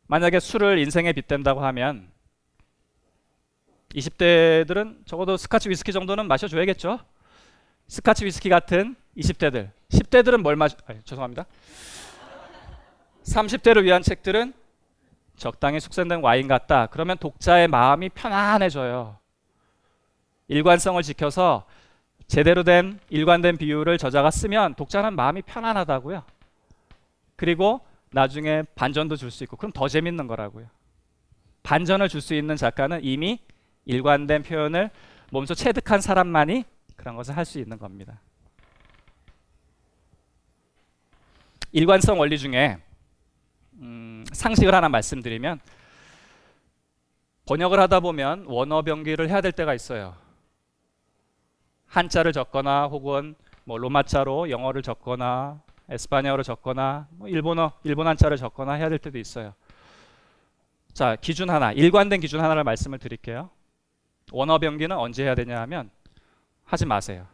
[0.06, 2.10] 만약에 술을 인생에 빗댄다고 하면
[3.94, 7.00] 20대들은 적어도 스카치 위스키 정도는 마셔줘야겠죠.
[7.90, 11.44] 스카치 위스키 같은 20대들 10대들은 뭘 마시 아니, 죄송합니다.
[13.24, 14.52] 30대를 위한 책들은
[15.34, 16.86] 적당히 숙성된 와인 같다.
[16.86, 19.16] 그러면 독자의 마음이 편안해져요.
[20.46, 21.66] 일관성을 지켜서
[22.28, 26.22] 제대로 된 일관된 비율을 저자가 쓰면 독자는 마음이 편안하다고요.
[27.34, 27.80] 그리고
[28.12, 30.66] 나중에 반전도 줄 수 있고 그럼 더 재밌는 거라고요.
[31.64, 33.40] 반전을 줄 수 있는 작가는 이미
[33.84, 34.90] 일관된 표현을
[35.32, 36.64] 몸소 체득한 사람만이
[37.00, 38.20] 그런 것을 할 수 있는 겁니다.
[41.72, 42.76] 일관성 원리 중에
[43.78, 45.60] 음, 상식을 하나 말씀드리면
[47.46, 50.14] 번역을 하다 보면 원어 병기를 해야 될 때가 있어요.
[51.86, 53.34] 한자를 적거나 혹은
[53.64, 59.54] 뭐 로마자로 영어를 적거나 에스파냐어를 적거나 뭐 일본어 일본 한자를 적거나 해야 될 때도 있어요.
[60.92, 63.48] 자 기준 하나 일관된 기준 하나를 말씀을 드릴게요.
[64.32, 65.90] 원어 병기는 언제 해야 되냐 하면
[66.70, 67.26] 하지 마세요.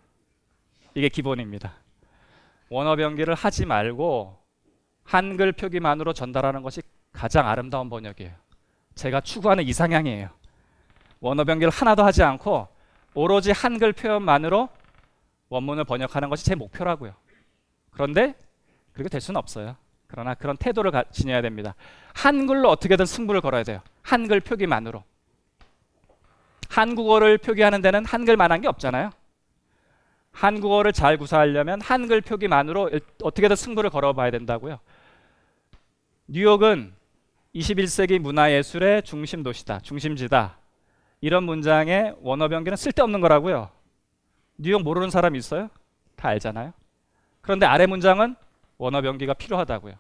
[0.95, 1.75] 이게 기본입니다.
[2.71, 4.39] 원어 병기를 하지 말고
[5.05, 6.81] 한글 표기만으로 전달하는 것이
[7.13, 8.33] 가장 아름다운 번역이에요.
[8.95, 10.31] 제가 추구하는 이상향이에요.
[11.21, 12.67] 원어 병기를 하나도 하지 않고
[13.13, 14.71] 오로지 한글 표현만으로
[15.51, 17.13] 원문을 번역하는 것이 제 목표라고요.
[17.91, 18.35] 그런데
[18.95, 19.77] 그렇게 될 수는 없어요.
[20.07, 21.75] 그러나 그런 태도를 가, 지녀야 됩니다.
[22.15, 23.83] 한글로 어떻게든 승부를 걸어야 돼요.
[24.03, 25.05] 한글 표기만으로.
[26.71, 29.11] 한국어를 표기하는 데는 한글만한 게 없잖아요.
[30.37, 32.91] 한국어를 잘 구사하려면 한글 표기만으로
[33.23, 34.79] 어떻게든 승부를 걸어봐야 된다고요.
[36.27, 36.93] 뉴욕은
[37.55, 40.59] 21세기 문화예술의 중심 도시다, 중심지다.
[41.23, 43.71] 이런 문장에 원어 변기는 쓸데없는 거라고요.
[44.59, 45.71] 뉴욕 모르는 사람 있어요?
[46.17, 46.75] 다 알잖아요.
[47.41, 48.37] 그런데 아래 문장은
[48.77, 49.95] 원어 변기가 필요하다고요.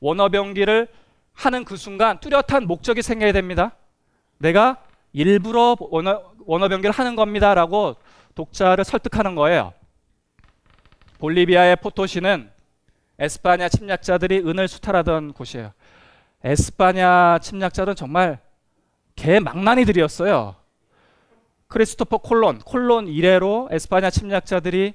[0.00, 0.88] 원어 변기를
[1.34, 3.76] 하는 그 순간 뚜렷한 목적이 생겨야 됩니다.
[4.38, 7.96] 내가 일부러 원어, 원어 변기를 하는 겁니다라고
[8.38, 9.74] 독자를 설득하는 거예요.
[11.18, 12.52] 볼리비아의 포토시는
[13.18, 15.72] 에스파냐 침략자들이 은을 수탈하던 곳이에요.
[16.44, 18.40] 에스파냐 침략자들은 정말
[19.16, 20.54] 개망나니들이었어요.
[21.66, 24.94] 크리스토퍼 콜론, 콜론 이래로 에스파냐 침략자들이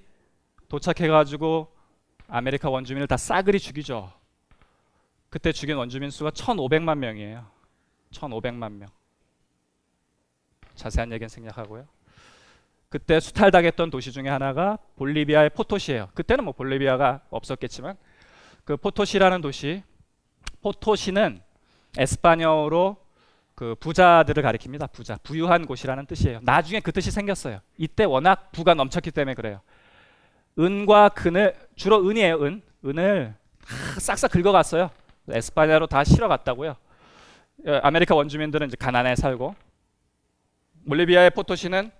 [0.69, 1.67] 도착해가지고
[2.29, 4.13] 아메리카 원주민을 다 싸그리 죽이죠.
[5.29, 7.45] 그때 죽인 원주민 수가 1,500만 명이에요.
[8.12, 8.88] 1,500만 명.
[10.75, 11.86] 자세한 얘기는 생략하고요.
[12.93, 16.10] 그때 수탈당했던 도시 중에 하나가 볼리비아의 포토시예요.
[16.13, 17.97] 그때는 뭐 볼리비아가 없었겠지만
[18.65, 19.82] 그 포토시라는 도시,
[20.62, 21.41] 포토시는
[21.97, 22.97] 에스파냐어로
[23.56, 24.91] 그 부자들을 가리킵니다.
[24.91, 26.41] 부자, 부유한 곳이라는 뜻이에요.
[26.43, 27.62] 나중에 그 뜻이 생겼어요.
[27.79, 29.62] 이때 워낙 부가 넘쳤기 때문에 그래요.
[30.60, 32.43] 은과 금을 주로 은이에요.
[32.43, 33.34] 은, 은을
[33.97, 34.91] 싹싹 긁어갔어요.
[35.29, 36.75] 에스파냐로 다 실어갔다고요.
[37.65, 39.56] 예, 아메리카 원주민들은 이제 가난에 살고
[40.84, 41.91] 볼리비아의 포토시는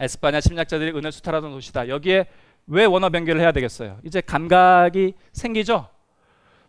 [0.00, 1.88] 에스파냐 침략자들이 은을 수탈하던 도시다.
[1.88, 2.26] 여기에
[2.66, 4.00] 왜 원어 병기를 해야 되겠어요?
[4.04, 5.88] 이제 감각이 생기죠.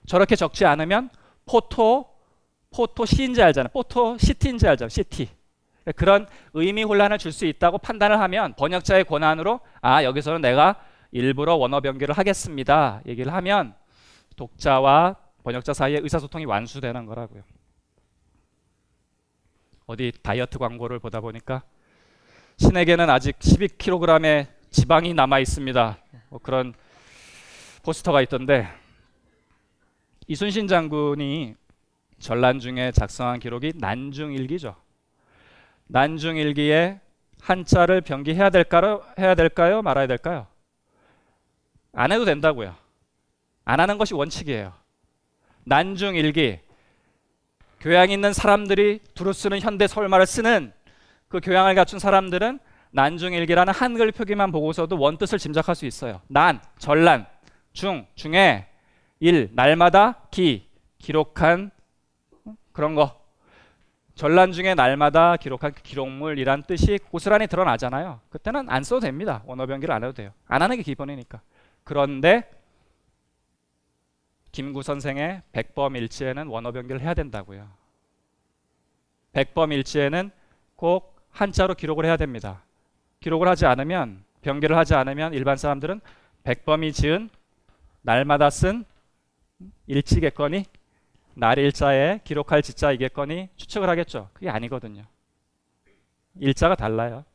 [0.05, 1.09] 저렇게 적지 않으면
[1.45, 2.07] 포토
[2.75, 3.69] 포토 시인지 알잖아요.
[3.71, 4.89] 포토 city인지 알잖아요.
[4.89, 5.29] City.
[5.95, 11.79] 그런 의미 혼란을 줄 수 있다고 판단을 하면 번역자의 권한으로 아 여기서는 내가 일부러 원어
[11.79, 13.01] 병기를 하겠습니다.
[13.07, 13.75] 얘기를 하면
[14.35, 17.43] 독자와 번역자 사이에 의사소통이 완수되는 거라고요.
[19.85, 21.61] 어디 다이어트 광고를 보다 보니까
[22.57, 25.97] 신에게는 아직 12kg의 지방이 남아 있습니다.
[26.29, 26.73] 뭐 그런
[27.83, 28.67] 포스터가 있던데
[30.27, 31.55] 이순신 장군이
[32.19, 34.75] 전란 중에 작성한 기록이 난중일기죠.
[35.87, 37.01] 난중일기에
[37.41, 39.03] 한자를 병기해야 될까요?
[39.19, 39.81] 해야 될까요?
[39.81, 40.47] 말아야 될까요?
[41.91, 42.73] 안 해도 된다고요.
[43.65, 44.73] 안 하는 것이 원칙이에요.
[45.65, 46.59] 난중일기
[47.81, 50.71] 교양 있는 사람들이 두루 쓰는 현대 서울말을 쓰는
[51.35, 52.59] 그 교양을 갖춘 사람들은
[52.91, 56.21] 난중일기라는 한글 표기만 보고서도 원뜻을 짐작할 수 있어요.
[56.27, 57.25] 난, 전란,
[57.73, 58.69] 중, 중에,
[59.19, 61.71] 일, 날마다, 기, 기록한
[62.71, 63.19] 그런 거.
[64.13, 68.21] 전란 중에 날마다 기록한 기록물이란 뜻이 고스란히 드러나잖아요.
[68.29, 69.43] 그때는 안 써도 됩니다.
[69.45, 70.31] 원어 변기를 안 해도 돼요.
[70.47, 71.41] 안 하는 게 기본이니까.
[71.83, 72.49] 그런데
[74.53, 77.67] 김구 선생의 백범일지에는 원어 변기를 해야 된다고요.
[79.33, 80.31] 백범일지에는
[80.77, 82.63] 꼭 한자로 기록을 해야 됩니다.
[83.19, 86.01] 기록을 하지 않으면 변기를 하지 않으면 일반 사람들은
[86.43, 87.29] 백범이 지은
[88.01, 88.85] 날마다 쓴
[89.87, 90.65] 일치겠거니
[91.33, 94.29] 날 일자에 기록할 지자이겠거니 추측을 하겠죠.
[94.33, 95.03] 그게 아니거든요.
[96.39, 97.25] 일자가 달라요.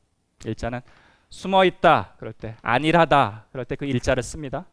[0.44, 0.80] 일자는
[1.28, 4.66] 숨어 있다 그럴 때 안일하다 그럴 때 그 일자를 씁니다.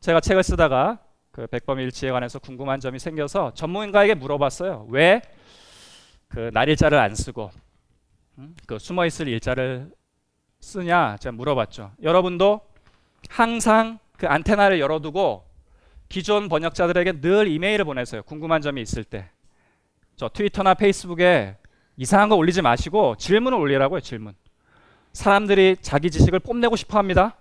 [0.00, 0.98] 제가 책을 쓰다가
[1.30, 4.86] 그 백범일치에 관해서 궁금한 점이 생겨서 전문가에게 물어봤어요.
[4.90, 5.22] 왜
[6.32, 7.50] 그 날일자를 안 쓰고
[8.38, 8.54] 음?
[8.66, 9.90] 그 숨어 있을 일자를
[10.60, 11.92] 쓰냐 제가 물어봤죠.
[12.02, 12.60] 여러분도
[13.28, 15.44] 항상 그 안테나를 열어두고
[16.08, 18.22] 기존 번역자들에게 늘 이메일을 보내세요.
[18.22, 19.30] 궁금한 점이 있을 때.
[20.16, 21.56] 저 트위터나 페이스북에
[21.96, 24.00] 이상한 거 올리지 마시고 질문을 올리라고요.
[24.00, 24.34] 질문.
[25.12, 27.36] 사람들이 자기 지식을 뽐내고 싶어 합니다.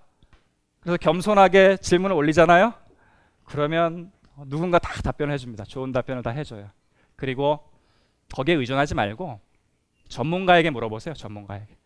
[0.79, 2.73] 그래서 겸손하게 질문을 올리잖아요.
[3.45, 4.11] 그러면
[4.45, 5.65] 누군가 다 답변을 해줍니다.
[5.65, 6.69] 좋은 답변을 다 해줘요.
[7.15, 7.59] 그리고
[8.33, 9.39] 거기에 의존하지 말고
[10.11, 11.13] 전문가에게 물어보세요.
[11.13, 11.77] 전문가에게.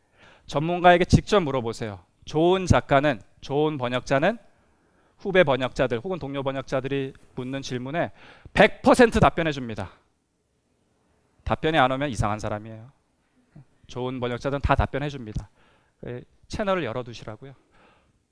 [0.48, 2.00] 전문가에게 직접 물어보세요.
[2.26, 4.40] 좋은 작가는, 좋은 번역자는
[5.20, 8.12] 후배 번역자들 혹은 동료 번역자들이 묻는 질문에
[8.54, 9.92] 100% 답변해 줍니다.
[11.44, 12.92] 답변이 안 오면 이상한 사람이에요.
[13.88, 15.50] 좋은 번역자들은 다 답변해 줍니다.
[16.02, 17.54] 그 채널을 열어두시라고요.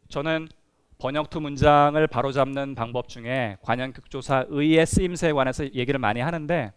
[0.09, 0.49] 저는
[0.97, 6.73] 번역투 문장을 바로잡는 방법 중에 관현극조사 의의 쓰임새에 관해서 얘기를 많이 하는데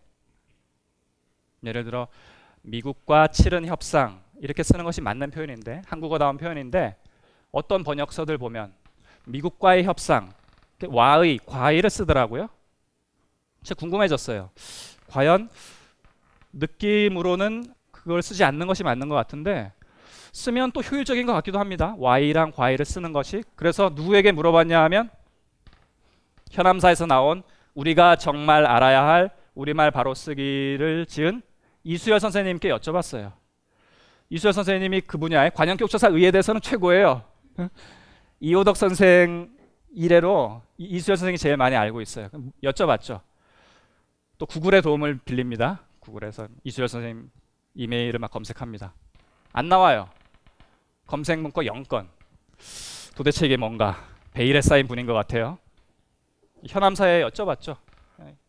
[1.64, 2.08] 예를 들어
[2.66, 6.96] 미국과 치른 협상 이렇게 쓰는 것이 맞는 표현인데 한국어다운 표현인데
[7.52, 8.72] 어떤 번역서들 보면
[9.24, 10.32] 미국과의 협상
[10.86, 12.48] 와의 과의를 쓰더라고요.
[13.62, 14.50] 제가 궁금해졌어요.
[15.08, 15.48] 과연
[16.52, 19.72] 느낌으로는 그걸 쓰지 않는 것이 맞는 것 같은데
[20.32, 21.94] 쓰면 또 효율적인 것 같기도 합니다.
[21.98, 23.42] Y랑 과일을 쓰는 것이.
[23.54, 25.08] 그래서 누구에게 물어봤냐 하면
[26.50, 27.42] 현암사에서 나온
[27.74, 31.42] 우리가 정말 알아야 할 우리말 바로 쓰기를 지은
[31.86, 33.32] 이수열 선생님께 여쭤봤어요.
[34.28, 37.22] 이수열 선생님이 그 분야의 관현격조사 의에 대해서는 최고예요.
[38.40, 39.56] 이호덕 선생
[39.94, 42.28] 이래로 이수열 선생이 제일 많이 알고 있어요.
[42.64, 43.20] 여쭤봤죠.
[44.36, 45.82] 또 구글의 도움을 빌립니다.
[46.00, 47.30] 구글에서 이수열 선생님
[47.74, 48.92] 이메일을 막 검색합니다.
[49.52, 50.10] 안 나와요.
[51.06, 52.08] 검색 문구 0건.
[53.14, 53.96] 도대체 이게 뭔가
[54.32, 55.56] 베일에 쌓인 분인 것 같아요.
[56.66, 57.76] 현암사에 여쭤봤죠.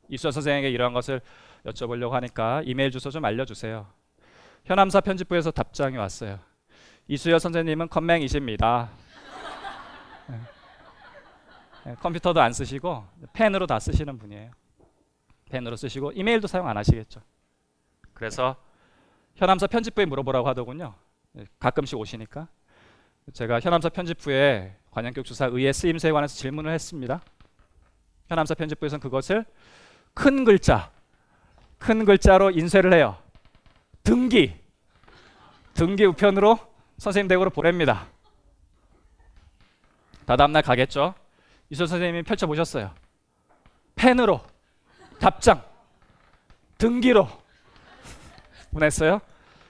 [0.10, 1.22] 이수열 선생에게 이러한 것을
[1.68, 3.88] 여쭤보려고 하니까 이메일 주소 좀 알려주세요.
[4.66, 6.40] 현암사 편집부에서 답장이 왔어요.
[7.08, 8.90] 이수열 선생님은 컴맹이십니다.
[11.86, 14.52] 네, 컴퓨터도 안 쓰시고 펜으로 다 쓰시는 분이에요.
[15.50, 17.22] 펜으로 쓰시고 이메일도 사용 안 하시겠죠.
[18.14, 18.58] 그래서
[19.36, 20.96] 현암사 편집부에 물어보라고 하더군요.
[21.32, 22.50] 네, 가끔씩 오시니까
[23.32, 27.22] 제가 현암사 편집부에 관현격 주사 의의 쓰임새에 관해서 질문을 했습니다.
[28.28, 29.46] 현암사 편집부에서는 그것을
[30.14, 30.92] 큰 글자,
[31.78, 33.18] 큰 글자로 인쇄를 해요.
[34.04, 34.56] 등기,
[35.74, 36.60] 등기 우편으로
[36.98, 38.08] 선생님 댁으로 보냅니다.
[40.26, 41.14] 다다음날 가겠죠.
[41.70, 42.92] 이소 선생님이 펼쳐보셨어요.
[43.96, 44.42] 펜으로,
[45.20, 45.64] 답장,
[46.78, 47.28] 등기로
[48.72, 49.20] 보냈어요.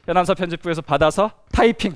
[0.08, 1.96] 연암사 편집부에서 받아서 타이핑.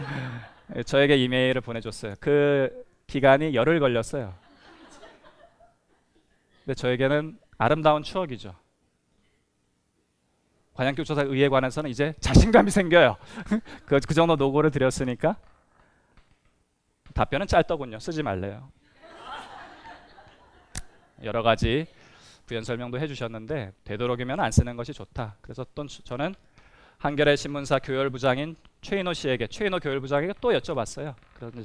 [0.86, 2.14] 저에게 이메일을 보내줬어요.
[2.20, 4.34] 그 기간이 열흘 걸렸어요.
[6.64, 8.54] 근데 저에게는 아름다운 추억이죠.
[10.74, 13.16] 관양교조사 의에 관해서는 이제 자신감이 생겨요.
[13.86, 15.36] 그, 그 정도 노고를 드렸으니까
[17.14, 18.00] 답변은 짧더군요.
[18.00, 18.68] 쓰지 말래요.
[21.22, 21.86] 여러 가지
[22.46, 25.36] 부연 설명도 해주셨는데 되도록이면 안 쓰는 것이 좋다.
[25.40, 26.34] 그래서 또 저는
[26.98, 31.14] 한겨레 신문사 교열부장인 최인호 씨에게 최인호 교열부장에게 또 여쭤봤어요.
[31.34, 31.64] 그런데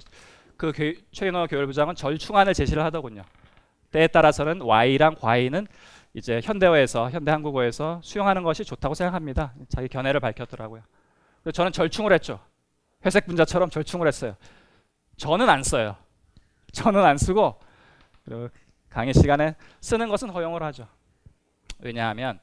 [0.56, 3.24] 그 교, 최인호 교열부장은 절충안을 제시를 하더군요.
[3.92, 5.68] 때에 따라서는 Y랑 과이는
[6.14, 9.54] 이제 현대어에서 현대 한국어에서 수용하는 것이 좋다고 생각합니다.
[9.68, 10.82] 자기 견해를 밝혔더라고요.
[11.54, 12.40] 저는 절충을 했죠.
[13.06, 14.36] 회색 분자처럼 절충을 했어요.
[15.18, 15.96] 저는 안 써요.
[16.74, 17.60] 저는 안 쓰고
[18.90, 20.88] 강의 시간에 쓰는 것은 허용을 하죠.
[21.80, 22.40] 왜냐하면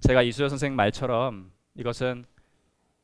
[0.00, 2.24] 제가 이수여 선생 말처럼 이것은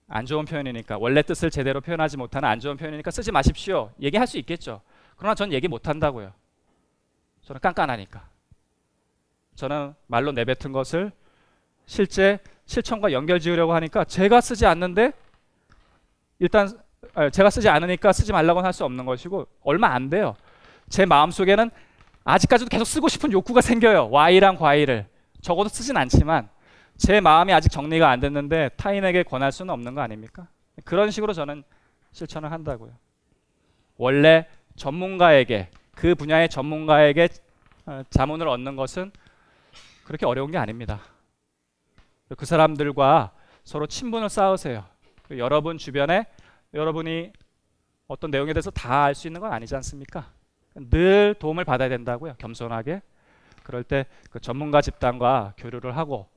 [0.07, 3.91] 안 좋은 표현이니까 원래 뜻을 제대로 표현하지 못하는 안 좋은 표현이니까 쓰지 마십시오.
[4.01, 4.83] 얘기할 수 있겠죠.
[5.17, 6.33] 그러나 전 얘기 못 한다고요.
[7.43, 8.34] 저는 깐깐하니까.
[9.55, 11.13] 저는 말로 내뱉은 것을
[11.87, 15.13] 실제 실천과 연결 지으려고 하니까 제가 쓰지 않는데
[16.39, 16.69] 일단
[17.33, 20.35] 제가 쓰지 않으니까 쓰지 말라고는 할 수 없는 것이고 얼마 안 돼요.
[20.89, 21.71] 제 마음속에는
[22.25, 24.11] 아직까지도 계속 쓰고 싶은 욕구가 생겨요.
[24.11, 25.07] Y랑 과일을
[25.41, 26.49] 적어도 쓰진 않지만
[26.97, 30.49] 제 마음이 아직 정리가 안 됐는데 타인에게 권할 수는 없는 거 아닙니까?
[30.85, 31.63] 그런 식으로 저는
[32.13, 32.93] 실천을 한다고요.
[33.97, 34.47] 원래
[34.77, 37.29] 전문가에게 그 분야의 전문가에게
[37.87, 39.13] 어, 자문을 얻는 것은
[40.05, 41.01] 그렇게 어려운 게 아닙니다.
[42.37, 43.33] 그 사람들과
[43.65, 44.85] 서로 친분을 쌓으세요.
[45.31, 46.27] 여러분 주변에
[46.75, 47.33] 여러분이
[48.09, 50.31] 어떤 내용에 대해서 다 알 수 있는 건 아니지 않습니까?
[50.75, 52.35] 늘 도움을 받아야 된다고요.
[52.39, 53.01] 겸손하게.
[53.63, 56.29] 그럴 때 그 전문가 집단과 교류를 하고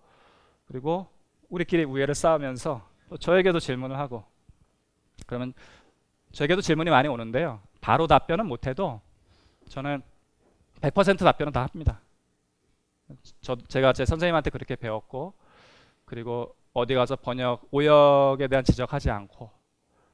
[0.68, 1.08] 그리고
[1.50, 4.24] 우리끼리 우애를 쌓으면서 또 저에게도 질문을 하고
[5.26, 5.54] 그러면
[6.32, 7.62] 저에게도 질문이 많이 오는데요.
[7.82, 9.02] 바로 답변은 못해도
[9.70, 10.02] 저는
[10.82, 12.00] 100% 답변은 다 합니다.
[13.42, 15.34] 저 제가 제 선생님한테 그렇게 배웠고
[16.06, 19.50] 그리고 어디 가서 번역 오역에 대한 지적하지 않고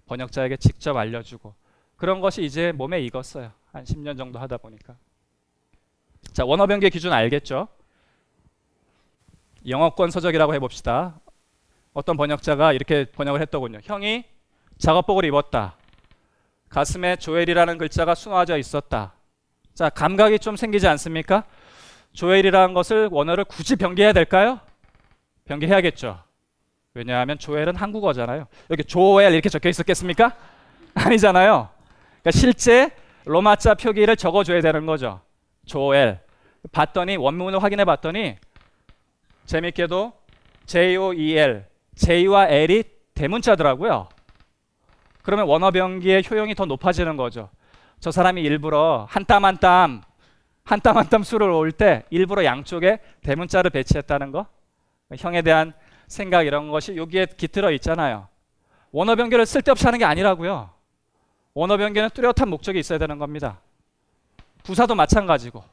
[0.05, 1.53] 번역자에게 직접 알려주고
[1.95, 3.51] 그런 것이 이제 몸에 익었어요.
[3.71, 4.95] 한 10년 정도 하다 보니까.
[6.31, 7.67] 자, 원어 변경 기준 알겠죠?
[9.67, 11.19] 영어권 서적이라고 해봅시다.
[11.93, 13.79] 어떤 번역자가 이렇게 번역을 했더군요.
[13.83, 14.25] 형이
[14.77, 15.77] 작업복을 입었다.
[16.69, 19.13] 가슴에 조엘이라는 글자가 수놓아져 있었다.
[19.73, 21.45] 자, 감각이 좀 생기지 않습니까?
[22.13, 24.59] 조엘이라는 것을 원어를 굳이 변개해야 될까요?
[25.45, 26.19] 변개해야겠죠.
[26.93, 28.45] 왜냐하면 조엘은 한국어잖아요.
[28.69, 30.35] 여기 조엘 이렇게 적혀 있었겠습니까?
[30.93, 31.69] 아니잖아요.
[32.21, 32.91] 그러니까 실제
[33.25, 35.21] 로마자 표기를 적어줘야 되는 거죠.
[35.65, 36.19] 조엘.
[36.71, 38.35] 봤더니 원문을 확인해 봤더니
[39.45, 40.13] 재밌게도
[40.65, 42.83] J-O-E-L, J와 L이
[43.15, 44.07] 대문자더라고요.
[45.23, 47.49] 그러면 원어 변기의 효용이 더 높아지는 거죠.
[47.99, 50.01] 저 사람이 일부러 한 땀 한 땀,
[50.65, 54.45] 한 땀 한 땀 수를 올 때 일부러 양쪽에 대문자를 배치했다는 거.
[55.17, 55.73] 형에 대한
[56.07, 58.27] 생각 이런 것이 여기에 깃들어 있잖아요.
[58.91, 60.69] 원어 변기를 쓸데없이 하는 게 아니라고요.
[61.53, 63.59] 원어 변경은 뚜렷한 목적이 있어야 되는 겁니다.
[64.63, 65.63] 부사도 마찬가지고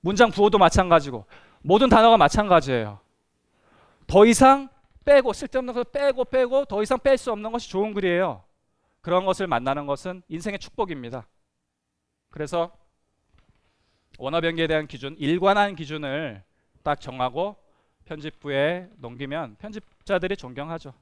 [0.00, 1.26] 문장 부호도 마찬가지고
[1.62, 2.98] 모든 단어가 마찬가지예요.
[4.06, 4.68] 더 이상
[5.04, 8.42] 빼고 쓸데없는 것을 빼고 빼고 더 이상 뺄 수 없는 것이 좋은 글이에요.
[9.00, 11.26] 그런 것을 만나는 것은 인생의 축복입니다.
[12.30, 12.72] 그래서
[14.18, 16.42] 원어 변기에 대한 기준, 일관한 기준을
[16.82, 17.56] 딱 정하고
[18.04, 20.92] 편집부에 넘기면 편집자들이 존경하죠.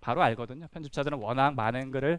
[0.00, 0.66] 바로 알거든요.
[0.68, 2.18] 편집자들은 워낙 많은 글을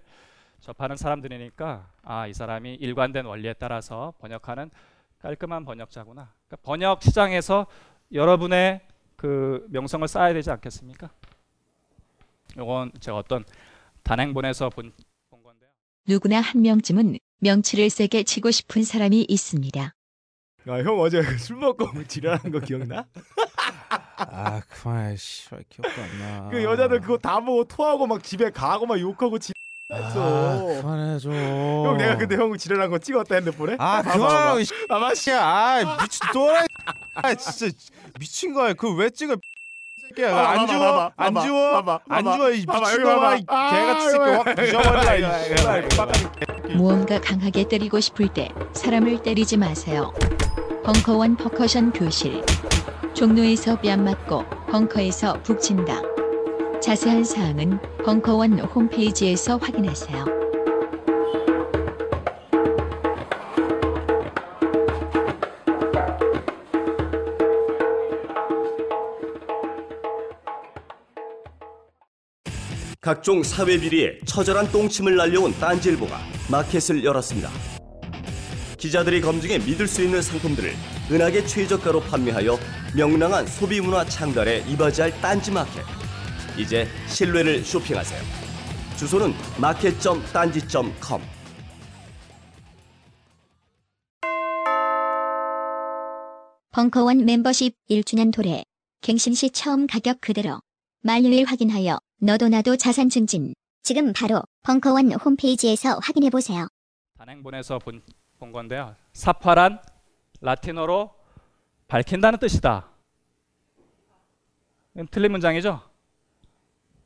[0.59, 4.69] 접하는 사람들이니까 아, 이 사람이 일관된 원리에 따라서 번역하는
[5.19, 6.31] 깔끔한 번역자구나.
[6.47, 7.67] 그러니까 번역 시장에서
[8.11, 8.81] 여러분의
[9.15, 11.09] 그 명성을 쌓아야 되지 않겠습니까?
[12.53, 13.43] 이건 제가 어떤
[14.03, 14.91] 단행본에서 본,
[15.29, 15.69] 본 건데요.
[16.07, 19.95] 누구나 한 명쯤은 명치를 세게 치고 싶은 사람이 있습니다.
[20.67, 23.05] 아, 형 어제 술 먹고 지랄한 거 기억나?
[24.17, 26.49] 아 그만 씨발 기억도 안 나.
[26.51, 30.77] 그 여자들 그거 다 보고 토하고 막 집에 가고 막 욕하고 지랄했어.
[30.77, 31.31] 아, 그만해줘.
[31.31, 33.73] 형 내가 근데 형 지랄한 거 찍었다 핸드폰에?
[33.79, 34.73] 아 봐봐, 그만하고 이 씨.
[35.23, 35.41] 씨야.
[35.43, 36.67] 아 미친 또라이.
[37.15, 37.75] 아 진짜
[38.19, 38.73] 미친 거야.
[38.73, 39.35] 그 왜 찍어?
[40.11, 40.35] 새끼야.
[40.37, 41.11] 안 주워?
[41.15, 41.99] 안 주워?
[42.09, 42.23] 안.
[42.23, 42.49] 주워?
[42.51, 43.15] 이 봐봐, 미친 여기 놈아.
[43.15, 43.35] 봐봐.
[43.37, 44.55] 이 아, 개같이 새끼 확.
[44.55, 45.81] 부셔버리라.
[46.75, 50.13] 무언가 강하게 때리고 싶을 때 사람을 때리지 마세요.
[50.83, 52.43] 벙커원 퍼커션 교실.
[53.13, 56.01] 종로에서 뺨 맞고 벙커에서 북친다.
[56.81, 60.40] 자세한 사항은 벙커원 홈페이지에서 확인하세요.
[73.03, 76.19] 각종 사회 비리에 처절한 똥침을 날려온 딴지일보가
[76.51, 77.49] 마켓을 열었습니다.
[78.77, 80.71] 기자들이 검증해 믿을 수 있는 상품들을
[81.09, 82.59] 은하계 최저가로 판매하여
[82.95, 85.83] 명랑한 소비 문화 창달에 이바지할 딴지 마켓.
[86.59, 88.21] 이제 신뢰를 쇼핑하세요.
[88.97, 91.21] 주소는 마켓.딴지.com.
[96.71, 98.63] 벙커원 멤버십 1주년 도래.
[99.01, 100.61] 갱신 시 처음 가격 그대로.
[101.01, 103.55] 만료일 확인하여 너도 나도 자산 증진.
[103.81, 106.67] 지금 바로 벙커원 홈페이지에서 확인해 보세요.
[107.17, 108.03] 단행본에서 본,
[108.37, 108.95] 본 건데요.
[109.13, 109.81] 사파란
[110.39, 111.09] 라틴어로
[111.87, 112.87] 밝힌다는 뜻이다.
[115.09, 115.81] 틀린 문장이죠?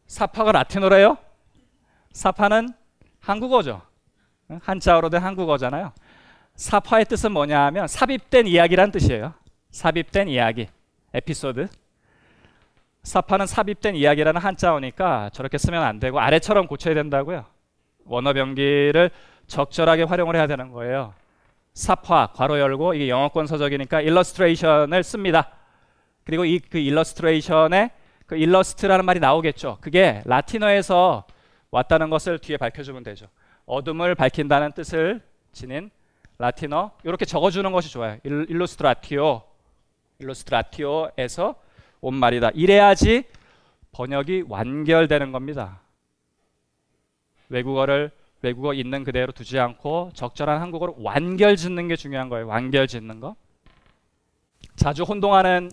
[0.05, 1.18] 사파가 라틴어래요?
[2.11, 2.74] 사파는
[3.22, 3.82] 한국어죠.
[4.61, 5.93] 한자어로 된 한국어잖아요.
[6.55, 9.34] 사파의 뜻은 뭐냐 하면 삽입된 이야기란 뜻이에요.
[9.72, 10.68] 삽입된 이야기,
[11.13, 11.70] 에피소드.
[13.06, 17.45] 삽화는 삽입된 이야기라는 한자어니까 저렇게 쓰면 안 되고 아래처럼 고쳐야 된다고요.
[18.06, 19.12] 원어 병기를
[19.45, 21.14] 적절하게 활용을 해야 되는 거예요.
[21.76, 25.51] 삽화 괄호 열고 이게 영어권 서적이니까 일러스트레이션을 씁니다.
[26.24, 27.91] 그리고 이 그 일러스트레이션에
[28.26, 29.78] 그 일러스트라는 말이 나오겠죠.
[29.82, 31.26] 그게 라틴어에서
[31.70, 33.28] 왔다는 것을 뒤에 밝혀주면 되죠.
[33.68, 35.91] 어둠을 밝힌다는 뜻을 지닌
[36.39, 38.18] 라틴어 이렇게 적어주는 것이 좋아요.
[38.24, 39.43] 일, 일루스트라티오
[40.18, 41.64] 일루스트라티오에서
[42.06, 42.51] 온 말이다.
[42.53, 43.24] 이래야지
[43.91, 45.82] 번역이 완결되는 겁니다.
[47.49, 48.12] 외국어를
[48.43, 52.45] 외국어 있는 그대로 두지 않고 적절한 한국어로 완결 짓는 게 중요한 거예요.
[52.45, 53.36] 완결 짓는 거.
[54.76, 55.72] 자주 혼동하는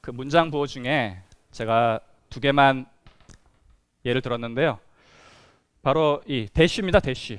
[0.00, 2.86] 그 문장 부호 중에 제가 두 개만
[4.04, 4.80] 예를 들었는데요.
[5.82, 6.98] 바로 이 대쉬입니다.
[6.98, 7.38] 대쉬.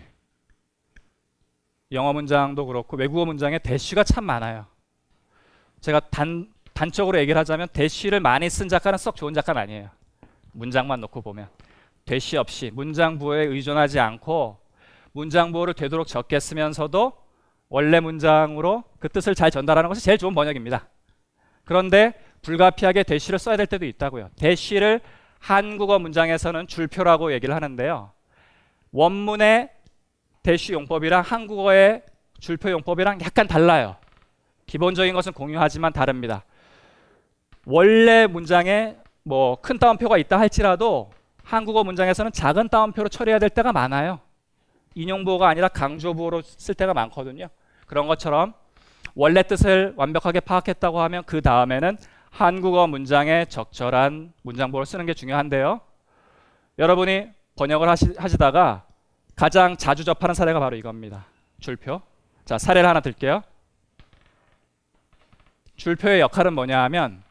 [1.92, 4.66] 영어 문장도 그렇고 외국어 문장에 대쉬가 참 많아요.
[5.82, 9.90] 제가 단 단적으로 얘기를 하자면 대쉬를 많이 쓴 작가는 썩 좋은 작가는 아니에요.
[10.54, 11.48] 문장만 놓고 보면
[12.06, 14.58] 대쉬 없이 문장 부호에 의존하지 않고
[15.12, 17.14] 문장 부호를 되도록 적게 쓰면서도
[17.70, 20.88] 원래 문장으로 그 뜻을 잘 전달하는 것이 제일 좋은 번역입니다.
[21.66, 24.30] 그런데 불가피하게 대쉬를 써야 될 때도 있다고요.
[24.38, 25.02] 대쉬를
[25.40, 28.12] 한국어 문장에서는 줄표라고 얘기를 하는데요.
[28.92, 29.70] 원문의
[30.42, 32.04] 대쉬 용법이랑 한국어의
[32.40, 33.96] 줄표 용법이랑 약간 달라요.
[34.68, 36.44] 기본적인 것은 공유하지만 다릅니다.
[37.66, 41.12] 원래 문장에 뭐 큰 따옴표가 있다 할지라도
[41.44, 44.20] 한국어 문장에서는 작은 따옴표로 처리해야 될 때가 많아요.
[44.96, 47.48] 인용부호가 아니라 강조부호로 쓸 때가 많거든요.
[47.88, 48.54] 그런 것처럼
[49.16, 51.98] 원래 뜻을 완벽하게 파악했다고 하면 그 다음에는
[52.32, 55.82] 한국어 문장에 적절한 문장부호를 쓰는 게 중요한데요.
[56.80, 58.86] 여러분이 번역을 하시, 하시다가
[59.36, 61.26] 가장 자주 접하는 사례가 바로 이겁니다.
[61.60, 62.02] 줄표.
[62.46, 63.44] 자, 사례를 하나 들게요.
[65.76, 67.24] 줄표의 역할은 뭐냐 하면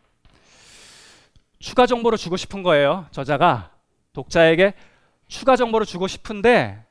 [1.62, 3.06] 추가 정보를 주고 싶은 거예요.
[3.12, 3.70] 저자가
[4.12, 4.74] 독자에게
[5.28, 6.84] 추가 정보를 주고 싶은데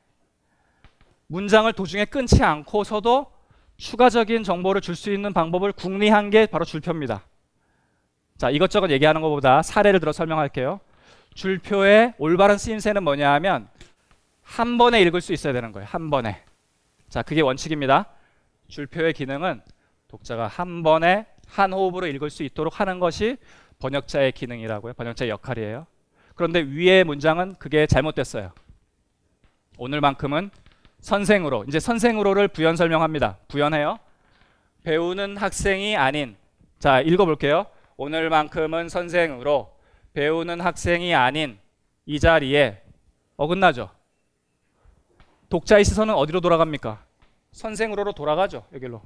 [1.26, 3.30] 문장을 도중에 끊지 않고서도
[3.76, 7.22] 추가적인 정보를 줄 수 있는 방법을 궁리한 게 바로 줄표입니다.
[8.38, 10.80] 자, 이것저것 얘기하는 것보다 사례를 들어 설명할게요.
[11.34, 13.68] 줄표의 올바른 쓰임새는 뭐냐 하면
[14.40, 15.86] 한 번에 읽을 수 있어야 되는 거예요.
[15.86, 16.42] 한 번에.
[17.10, 18.06] 자, 그게 원칙입니다.
[18.68, 19.60] 줄표의 기능은
[20.08, 23.36] 독자가 한 번에 한 호흡으로 읽을 수 있도록 하는 것이
[23.82, 24.92] 번역자의 기능이라고요.
[24.92, 25.86] 번역자의 역할이에요.
[26.36, 28.52] 그런데 위의 문장은 그게 잘못됐어요.
[29.76, 30.50] 오늘만큼은
[31.00, 33.38] 선생으로 이제 선생으로를 부연 설명합니다.
[33.48, 33.98] 부연해요.
[34.84, 36.36] 배우는 학생이 아닌
[36.78, 37.66] 자 읽어볼게요.
[37.96, 39.76] 오늘만큼은 선생으로
[40.12, 41.58] 배우는 학생이 아닌
[42.06, 42.82] 이 자리에
[43.36, 43.90] 어긋나죠.
[45.48, 47.04] 독자의 시선은 어디로 돌아갑니까?
[47.50, 48.64] 선생으로로 돌아가죠.
[48.72, 49.02] 여기로.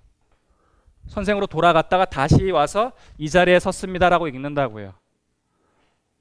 [1.09, 4.92] 선생으로 돌아갔다가 다시 와서 이 자리에 섰습니다라고 읽는다고요.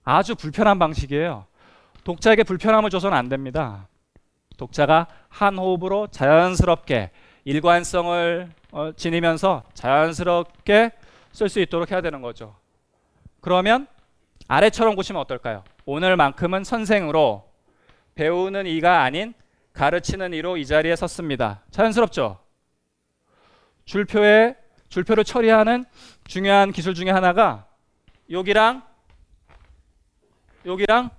[0.03, 1.45] 아주 불편한 방식이에요.
[2.03, 3.87] 독자에게 불편함을 줘서는 안 됩니다.
[4.57, 7.11] 독자가 한 호흡으로 자연스럽게
[7.43, 10.91] 일관성을 어, 지니면서 자연스럽게
[11.31, 12.55] 쓸 수 있도록 해야 되는 거죠.
[13.41, 13.87] 그러면
[14.47, 15.63] 아래처럼 보시면 어떨까요?
[15.85, 17.49] 오늘만큼은 선생으로
[18.15, 19.33] 배우는 이가 아닌
[19.73, 21.61] 가르치는 이로 이 자리에 섰습니다.
[21.71, 22.39] 자연스럽죠?
[23.85, 24.55] 줄표에
[24.95, 25.83] 줄표를 처리하는
[26.25, 27.65] 중요한 기술 중에 하나가
[28.31, 28.81] 여기랑
[30.65, 31.09] 여기랑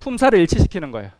[0.00, 1.10] 품사를 일치시키는 거예요.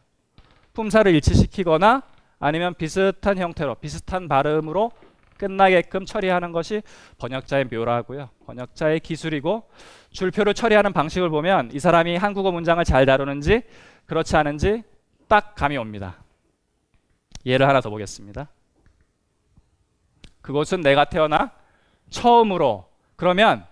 [0.75, 2.03] 품사를 일치시키거나
[2.39, 4.93] 아니면 비슷한 형태로 비슷한 발음으로
[5.39, 6.83] 끝나게끔 처리하는 것이
[7.17, 8.29] 번역자의 묘라고요.
[8.45, 9.67] 번역자의 기술이고
[10.11, 13.63] 줄표를 처리하는 방식을 보면 이 사람이 한국어 문장을 잘 다루는지
[14.05, 14.83] 그렇지 않은지
[15.29, 16.23] 딱 감이 옵니다.
[17.47, 18.51] 예를 하나 더 보겠습니다.
[20.45, 21.53] 그것은 내가 태어나
[22.11, 22.87] 처음으로
[23.17, 23.65] 그러면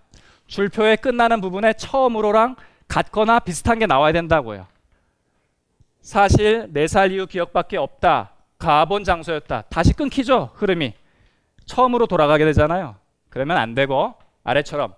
[0.46, 2.56] 줄표에 끝나는 부분에 처음으로랑
[2.88, 4.66] 같거나 비슷한 게 나와야 된다고요.
[6.00, 8.32] 사실 4살 이후 기억밖에 없다.
[8.58, 9.64] 가본 장소였다.
[9.68, 10.52] 다시 끊기죠.
[10.54, 10.94] 흐름이.
[11.66, 12.96] 처음으로 돌아가게 되잖아요.
[13.28, 14.94] 그러면 안 되고 아래처럼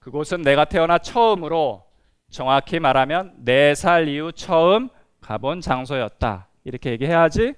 [0.00, 1.84] 그곳은 내가 태어나 처음으로
[2.30, 4.88] 정확히 말하면 4살 이후 처음
[5.20, 6.48] 가본 장소였다.
[6.64, 7.54] 이렇게 얘기해야지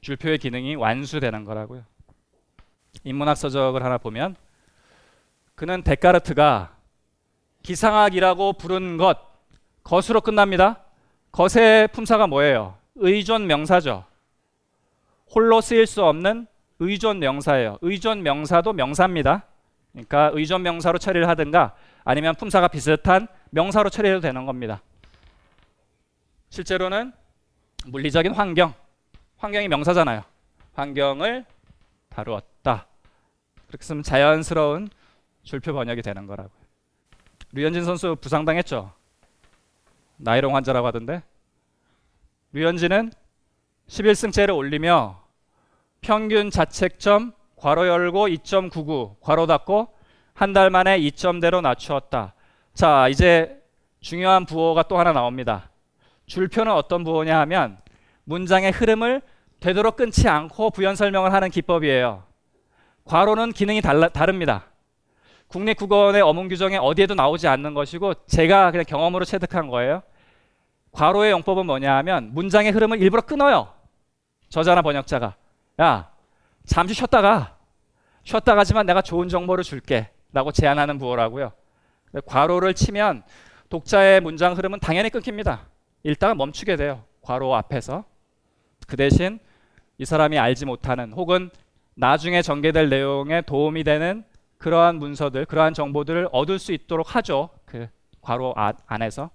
[0.00, 1.82] 줄표의 기능이 완수되는 거라고요.
[3.04, 4.36] 인문학 서적을 하나 보면
[5.54, 6.76] 그는 데카르트가
[7.62, 9.18] 기상학이라고 부른 것
[9.82, 10.80] 것으로 끝납니다.
[11.32, 12.76] 것의 품사가 뭐예요?
[12.96, 14.04] 의존 명사죠.
[15.34, 16.46] 홀로 쓰일 수 없는
[16.78, 17.78] 의존 명사예요.
[17.80, 19.44] 의존 명사도 명사입니다.
[19.92, 21.74] 그러니까 의존 명사로 처리를 하든가
[22.04, 24.82] 아니면 품사가 비슷한 명사로 처리해도 되는 겁니다.
[26.50, 27.12] 실제로는
[27.86, 28.74] 물리적인 환경,
[29.38, 30.22] 환경이 명사잖아요.
[30.74, 31.44] 환경을
[32.08, 32.51] 다루었다.
[33.72, 34.90] 그렇게 쓰면 자연스러운
[35.44, 36.52] 줄표 번역이 되는 거라고요.
[37.52, 38.92] 류현진 선수 부상당했죠.
[40.18, 41.22] 나이롱 환자라고 하던데
[42.52, 43.12] 류현진은
[43.88, 45.22] 11승째를 올리며
[46.02, 49.94] 평균 자책점 괄호 열고 2.99 괄호 닫고
[50.34, 52.34] 한 달 만에 2점대로 낮추었다.
[52.74, 53.58] 자 이제
[54.00, 55.70] 중요한 부호가 또 하나 나옵니다.
[56.26, 57.78] 줄표는 어떤 부호냐 하면
[58.24, 59.22] 문장의 흐름을
[59.60, 62.31] 되도록 끊지 않고 부연 설명을 하는 기법이에요.
[63.04, 64.66] 괄호는 기능이 달라, 다릅니다.
[65.48, 70.02] 국립국어원의 어문 규정에 어디에도 나오지 않는 것이고 제가 그냥 경험으로 체득한 거예요.
[70.92, 73.72] 괄호의 용법은 뭐냐 하면 문장의 흐름을 일부러 끊어요.
[74.48, 75.36] 저자나 번역자가.
[75.80, 76.10] 야,
[76.64, 77.56] 잠시 쉬었다가
[78.24, 80.10] 쉬었다 가지만 내가 좋은 정보를 줄게.
[80.32, 81.52] 라고 제안하는 부호라고요.
[82.26, 83.22] 괄호를 치면
[83.68, 85.66] 독자의 문장 흐름은 당연히 끊깁니다.
[86.04, 87.04] 읽다가 멈추게 돼요.
[87.22, 88.04] 괄호 앞에서.
[88.86, 89.38] 그 대신
[89.98, 91.50] 이 사람이 알지 못하는 혹은
[91.94, 94.24] 나중에 전개될 내용에 도움이 되는
[94.58, 97.50] 그러한 문서들, 그러한 정보들을 얻을 수 있도록 하죠.
[97.64, 97.88] 그
[98.20, 99.30] 괄호 아, 안에서.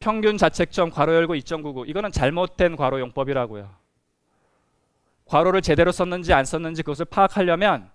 [0.00, 3.70] 평균 자책점 괄호 열고 2.99 이거는 잘못된 괄호 용법이라고요.
[5.26, 7.90] 괄호를 제대로 썼는지 안 썼는지 그것을 파악하려면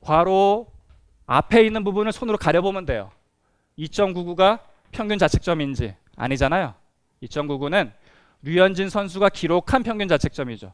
[0.00, 0.72] 괄호
[1.26, 3.10] 앞에 있는 부분을 손으로 가려보면 돼요.
[3.78, 6.74] 2.99가 평균 자책점인지 아니잖아요.
[7.22, 7.92] 2.99는
[8.42, 10.72] 류현진 선수가 기록한 평균 자책점이죠.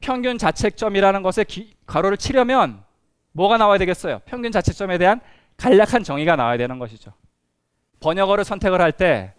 [0.00, 2.82] 평균 자책점이라는 것에 기, 괄호를 치려면
[3.32, 4.20] 뭐가 나와야 되겠어요?
[4.24, 5.20] 평균 자책점에 대한
[5.56, 7.12] 간략한 정의가 나와야 되는 것이죠.
[8.00, 9.34] 번역어를 선택을 할 때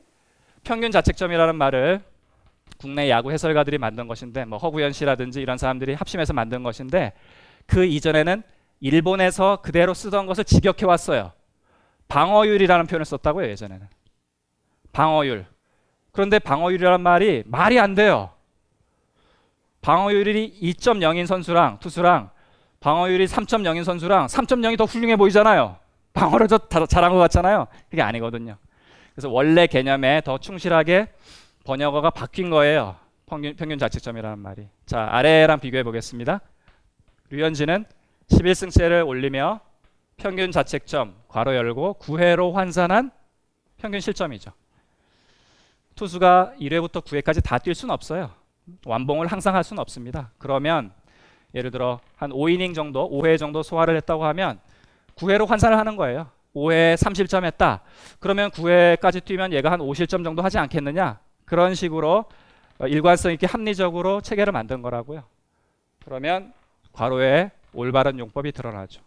[0.64, 2.02] 평균 자책점이라는 말을
[2.78, 7.14] 국내 야구 해설가들이 만든 것인데 뭐 허구현 씨라든지 이런 사람들이 합심해서 만든 것인데
[7.66, 8.44] 그 이전에는
[8.82, 11.32] 일본에서 그대로 쓰던 것을 직역해 왔어요.
[12.08, 13.88] 방어율이라는 표현을 썼다고요, 예전에는.
[14.92, 15.46] 방어율.
[16.12, 18.32] 그런데 방어율이라는 말이 말이 안 돼요.
[19.82, 22.30] 방어율이 2.0인 선수랑 투수랑
[22.80, 25.78] 방어율이 3.0인 선수랑 3.0이 더 훌륭해 보이잖아요.
[26.14, 27.68] 방어를 더 잘한 것 같잖아요.
[27.90, 28.58] 그게 아니거든요.
[29.14, 31.08] 그래서 원래 개념에 더 충실하게
[31.66, 32.96] 번역어가 바뀐 거예요.
[33.26, 34.68] 평균, 평균 자책점이라는 말이.
[34.86, 36.42] 자, 아래랑 비교해 보겠습니다.
[37.30, 37.86] 류현진은
[38.32, 39.60] 11승째를 올리며
[40.18, 43.12] 평균 자책점 괄호 열고 9회로 환산한
[43.78, 44.52] 평균 실점이죠.
[45.96, 48.32] 투수가 1회부터 9회까지 다 뛸 수는 없어요.
[48.86, 50.32] 완봉을 항상 할 수는 없습니다.
[50.38, 50.92] 그러면
[51.54, 54.60] 예를 들어 한 5이닝 정도, 5회 정도 소화를 했다고 하면
[55.16, 56.28] 9회로 환산을 하는 거예요.
[56.56, 57.82] 5회 30점 했다.
[58.20, 61.20] 그러면 9회까지 뛰면 얘가 한 50점 정도 하지 않겠느냐?
[61.46, 62.26] 그런 식으로
[62.80, 65.24] 어, 일관성 있게 합리적으로 체계를 만든 거라고요.
[66.06, 66.54] 그러면
[66.94, 69.02] 괄호에 올바른 용법이 드러나죠.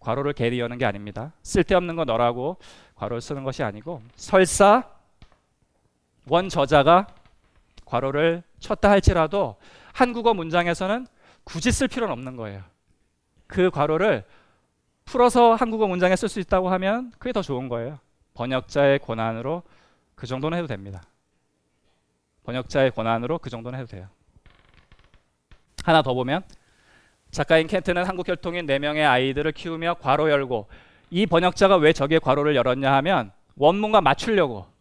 [0.00, 1.32] 괄호를 게리 여는 게 아닙니다.
[1.42, 2.56] 쓸데없는 거 넣으라고
[2.96, 4.84] 괄호를 쓰는 것이 아니고 설사
[6.28, 7.06] 원 저자가
[7.92, 9.56] 괄호를 쳤다 할지라도
[9.92, 11.06] 한국어 문장에서는
[11.44, 12.62] 굳이 쓸 필요는 없는 거예요.
[13.46, 14.24] 그 괄호를
[15.04, 17.98] 풀어서 한국어 문장에 쓸 수 있다고 하면 그게 더 좋은 거예요.
[18.32, 19.62] 번역자의 권한으로
[20.14, 21.02] 그 정도는 해도 됩니다.
[22.44, 24.08] 번역자의 권한으로 그 정도는 해도 돼요.
[25.84, 26.42] 하나 더 보면
[27.30, 30.68] 작가인 켄트는 한국 혈통인 4명의 아이들을 키우며 괄호 열고
[31.10, 34.71] 이 번역자가 왜 저기에 괄호를 열었냐 하면 원문과 맞추려고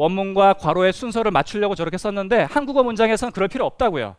[0.00, 4.16] 원문과 괄호의 순서를 맞추려고 저렇게 썼는데 한국어 문장에서는 그럴 필요 없다고요.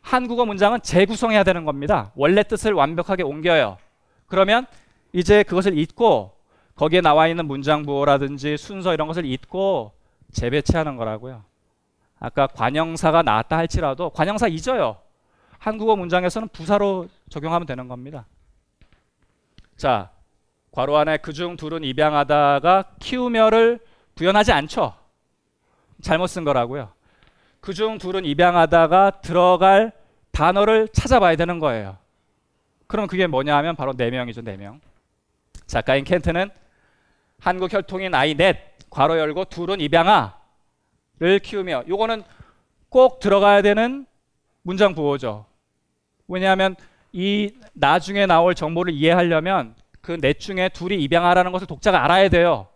[0.00, 2.10] 한국어 문장은 재구성해야 되는 겁니다.
[2.14, 3.76] 원래 뜻을 완벽하게 옮겨요.
[4.26, 4.66] 그러면
[5.12, 6.32] 이제 그것을 잊고
[6.74, 9.92] 거기에 나와 있는 문장 부호라든지 순서 이런 것을 잊고
[10.32, 11.44] 재배치하는 거라고요.
[12.18, 14.96] 아까 관형사가 나왔다 할지라도 관형사 잊어요.
[15.58, 18.24] 한국어 문장에서는 부사로 적용하면 되는 겁니다.
[19.76, 20.10] 자,
[20.70, 23.80] 괄호 안에 그중 둘은 입양하다가 키우며를
[24.16, 24.94] 구현하지 않죠.
[26.02, 26.92] 잘못 쓴 거라고요.
[27.60, 29.92] 그중 둘은 입양하다가 들어갈
[30.32, 31.96] 단어를 찾아봐야 되는 거예요.
[32.86, 34.80] 그럼 그게 뭐냐 하면 바로 네 명이죠, 네 명.
[35.66, 36.50] 작가인 켄트는
[37.40, 40.34] 한국 혈통인 아이 넷 괄호 열고 둘은 입양아를
[41.42, 42.22] 키우며 요거는
[42.88, 44.06] 꼭 들어가야 되는
[44.62, 45.46] 문장 부호죠.
[46.28, 46.76] 왜냐하면
[47.12, 52.68] 이 나중에 나올 정보를 이해하려면 그 넷 중에 둘이 입양하라는 것을 독자가 알아야 돼요.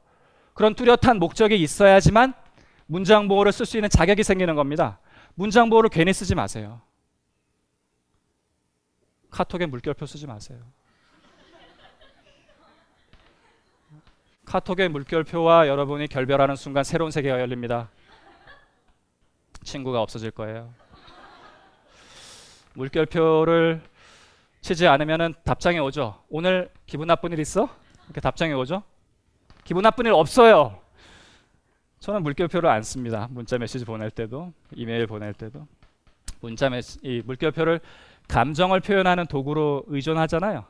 [0.59, 2.35] 그런 뚜렷한 목적이 있어야지만
[2.87, 4.99] 문장 보호를 쓸 수 있는 자격이 생기는 겁니다.
[5.37, 6.81] 문장 보호를 괜히 쓰지 마세요.
[9.31, 10.59] 카톡에 물결표 쓰지 마세요.
[14.47, 17.89] 카톡의 물결표와 여러분이 결별하는 순간 새로운 세계가 열립니다.
[19.63, 20.75] 친구가 없어질 거예요.
[22.75, 23.81] 물결표를
[24.63, 26.21] 치지 않으면 답장이 오죠.
[26.29, 27.69] 오늘 기분 나쁜 일 있어?
[28.07, 28.83] 이렇게 답장이 오죠.
[29.69, 30.81] 기분 나쁜 일 없어요.
[32.01, 33.29] 저는 물결표를 안 씁니다.
[33.31, 35.67] 문자 메시지 보낼 때도, 이메일 보낼 때도.
[36.41, 37.81] 문자 메시 이 물결표를
[38.29, 40.65] 감정을 표현하는 도구로 의존하잖아요.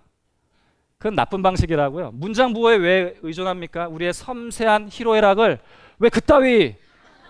[0.98, 2.10] 그건 나쁜 방식이라고요.
[2.10, 3.86] 문장 부호에 왜 의존합니까?
[3.86, 5.60] 우리의 섬세한 희로애락을
[6.00, 6.74] 왜 그따위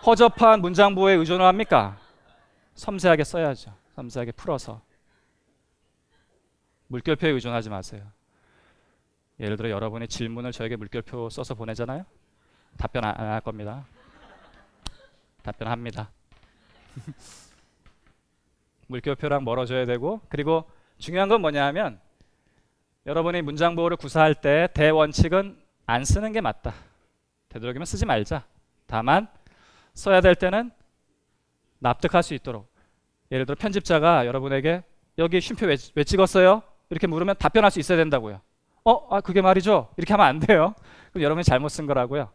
[0.07, 1.99] 허접한 문장 부호에 의존을 합니까?
[2.77, 3.75] 섬세하게 써야죠.
[3.95, 4.81] 섬세하게 풀어서.
[6.87, 8.11] 물결표에 의존하지 마세요.
[9.41, 12.05] 예를 들어 여러분이 질문을 저에게 물결표 써서 보내잖아요.
[12.77, 13.87] 답변 안 할 겁니다.
[15.43, 16.11] 답변합니다.
[18.89, 20.69] 물결표랑 멀어져야 되고 그리고
[20.99, 22.01] 중요한 건 뭐냐 하면
[23.07, 26.75] 여러분이 문장 보호를 구사할 때 대원칙은 안 쓰는 게 맞다.
[27.51, 28.45] 되도록이면 쓰지 말자.
[28.87, 29.29] 다만
[29.95, 30.71] 써야 될 때는
[31.79, 32.69] 납득할 수 있도록
[33.31, 34.83] 예를 들어 편집자가 여러분에게
[35.19, 36.63] 여기 쉼표 왜, 왜 찍었어요?
[36.91, 38.41] 이렇게 물으면 답변할 수 있어야 된다고요.
[38.89, 39.89] 어, 아, 그게 말이죠.
[39.99, 40.75] 이렇게 하면 안 돼요.
[41.13, 42.31] 그럼 여러분이 잘못 쓴 거라고요.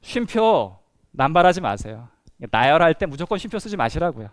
[0.00, 0.76] 쉼표
[1.10, 2.08] 남발하지 마세요.
[2.50, 4.28] 나열할 때 무조건 쉼표 쓰지 마시라고요.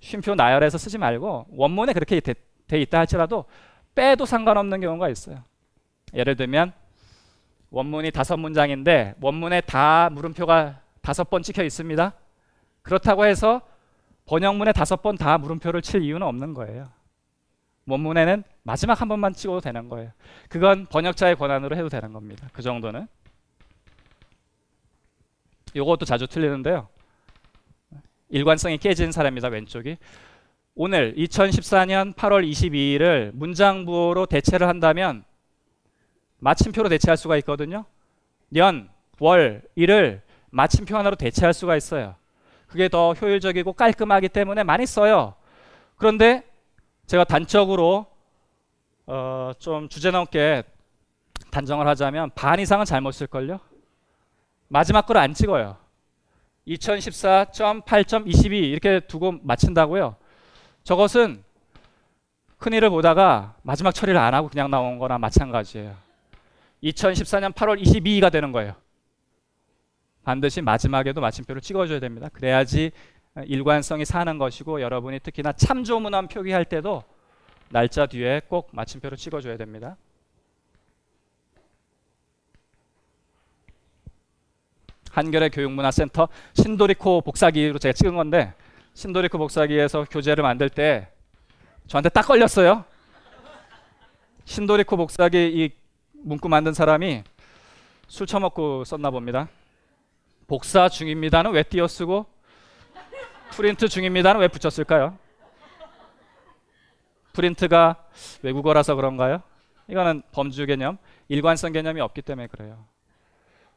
[0.00, 2.34] 쉼표 나열해서 쓰지 말고 원문에 그렇게 돼,
[2.68, 3.46] 돼 있다 할지라도
[3.94, 5.42] 빼도 상관없는 경우가 있어요.
[6.14, 6.72] 예를 들면
[7.70, 12.12] 원문이 다섯 문장인데 원문에 다 물음표가 다섯 번 찍혀 있습니다.
[12.82, 13.62] 그렇다고 해서
[14.26, 16.88] 번역문에 다섯 번 다 물음표를 칠 이유는 없는 거예요.
[17.86, 20.10] 원문에는 마지막 한 번만 찍어도 되는 거예요.
[20.48, 22.48] 그건 번역자의 권한으로 해도 되는 겁니다.
[22.52, 23.06] 그 정도는.
[25.76, 26.88] 요것도 자주 틀리는데요.
[28.30, 29.48] 일관성이 깨진 사람입니다.
[29.48, 29.98] 왼쪽이.
[30.74, 35.24] 오늘 2014년 8월 22일을 문장부호로 대체를 한다면
[36.38, 37.84] 마침표로 대체할 수가 있거든요.
[38.48, 38.88] 년,
[39.20, 42.14] 월, 일을 마침표 하나로 대체할 수가 있어요.
[42.66, 45.34] 그게 더 효율적이고 깔끔하기 때문에 많이 써요.
[45.96, 46.42] 그런데
[47.06, 48.13] 제가 단적으로
[49.06, 50.64] 어, 좀 주제 넘게
[51.50, 53.60] 단정을 하자면 반 이상은 잘못 쓸걸요.
[54.68, 55.76] 마지막 걸 안 찍어요.
[56.66, 60.16] 2014.8.22 이렇게 두고 맞춘다고요.
[60.82, 61.44] 저것은
[62.58, 65.94] 큰일을 보다가 마지막 처리를 안 하고 그냥 나온 거나 마찬가지예요.
[66.82, 68.74] 2014년 8월 22가 되는 거예요.
[70.22, 72.30] 반드시 마지막에도 마침표를 찍어줘야 됩니다.
[72.32, 72.92] 그래야지
[73.44, 77.04] 일관성이 사는 것이고 여러분이 특히나 참조문헌 표기할 때도
[77.70, 79.96] 날짜 뒤에 꼭 마침표를 찍어줘야 됩니다.
[85.10, 88.52] 한겨레 교육문화센터 신도리코 복사기로 제가 찍은 건데
[88.94, 91.08] 신도리코 복사기에서 교재를 만들 때
[91.86, 92.84] 저한테 딱 걸렸어요.
[94.44, 95.70] 신도리코 복사기 이
[96.12, 97.22] 문구 만든 사람이
[98.08, 99.48] 술 처먹고 썼나 봅니다.
[100.46, 102.26] 복사 중입니다는 왜 띄어쓰고
[103.52, 105.16] 프린트 중입니다는 왜 붙였을까요?
[107.34, 108.06] 프린트가
[108.42, 109.42] 외국어라서 그런가요?
[109.88, 110.96] 이거는 범주 개념,
[111.28, 112.86] 일관성 개념이 없기 때문에 그래요.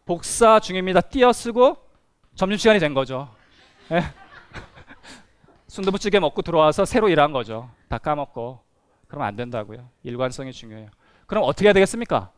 [0.05, 1.01] 복사 중입니다.
[1.01, 1.75] 띄어쓰고
[2.35, 3.29] 점심시간이 된 거죠.
[3.91, 4.01] 예.
[5.67, 7.69] 순두부찌개 먹고 들어와서 새로 일한 거죠.
[7.89, 8.61] 다 까먹고.
[9.07, 9.89] 그러면 안 된다고요.
[10.03, 10.89] 일관성이 중요해요.
[11.25, 12.31] 그럼 어떻게 해야 되겠습니까?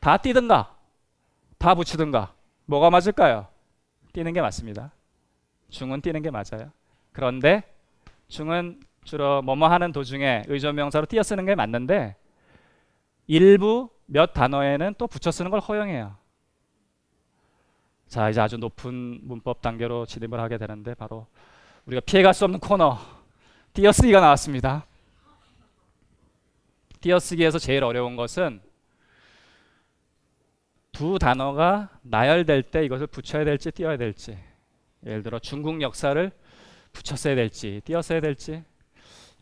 [0.00, 0.74] 다 띄든가,
[1.58, 2.34] 다 붙이든가.
[2.66, 3.46] 뭐가 맞을까요?
[4.12, 4.92] 띄는 게 맞습니다.
[5.70, 6.72] 중은 띄는 게 맞아요.
[7.12, 7.62] 그런데
[8.28, 12.16] 중은 주로 뭐뭐 하는 도중에 의존명사로 띄어 쓰는 게 맞는데
[13.26, 16.16] 일부 몇 단어에는 또 붙여 쓰는 걸 허용해요.
[18.08, 21.26] 자, 이제 아주 높은 문법 단계로 진입을 하게 되는데 바로
[21.86, 22.98] 우리가 피해갈 수 없는 코너
[23.72, 24.86] 띄어쓰기가 나왔습니다.
[27.00, 28.60] 띄어쓰기에서 제일 어려운 것은
[30.92, 34.38] 두 단어가 나열될 때 이것을 붙여야 될지 띄어야 될지
[35.04, 36.30] 예를 들어 중국 역사를
[36.92, 38.64] 붙였어야 될지 띄었어야 될지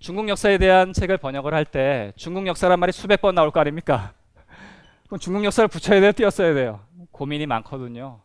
[0.02, 4.12] 중국 역사에 대한 책을 번역을 할 때 중국 역사란 말이 수백 번 나올 거 아닙니까?
[5.06, 6.80] 그럼 중국 역사를 붙여야 돼요 띄었어야 돼요
[7.12, 8.18] 고민이 많거든요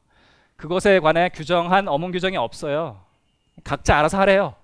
[0.56, 3.00] 그것에 관해 규정한 어문 규정이 없어요
[3.64, 4.56] 각자 알아서 하래요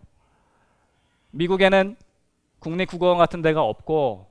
[1.30, 1.96] 미국에는
[2.58, 4.26] 국립국어원 같은 데가 없고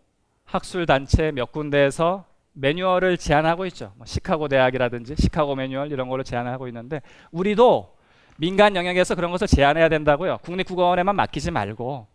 [0.45, 2.25] 학술 단체 몇 군데에서
[2.55, 3.93] 매뉴얼을 제안하고 있죠.
[3.97, 7.95] 뭐 시카고 대학이라든지 시카고 매뉴얼 이런 걸로 제안하고 있는데 우리도
[8.37, 10.39] 민간 영역에서 그런 것을 제안해야 된다고요.
[10.43, 12.12] 국립국어원에만 맡기지 말고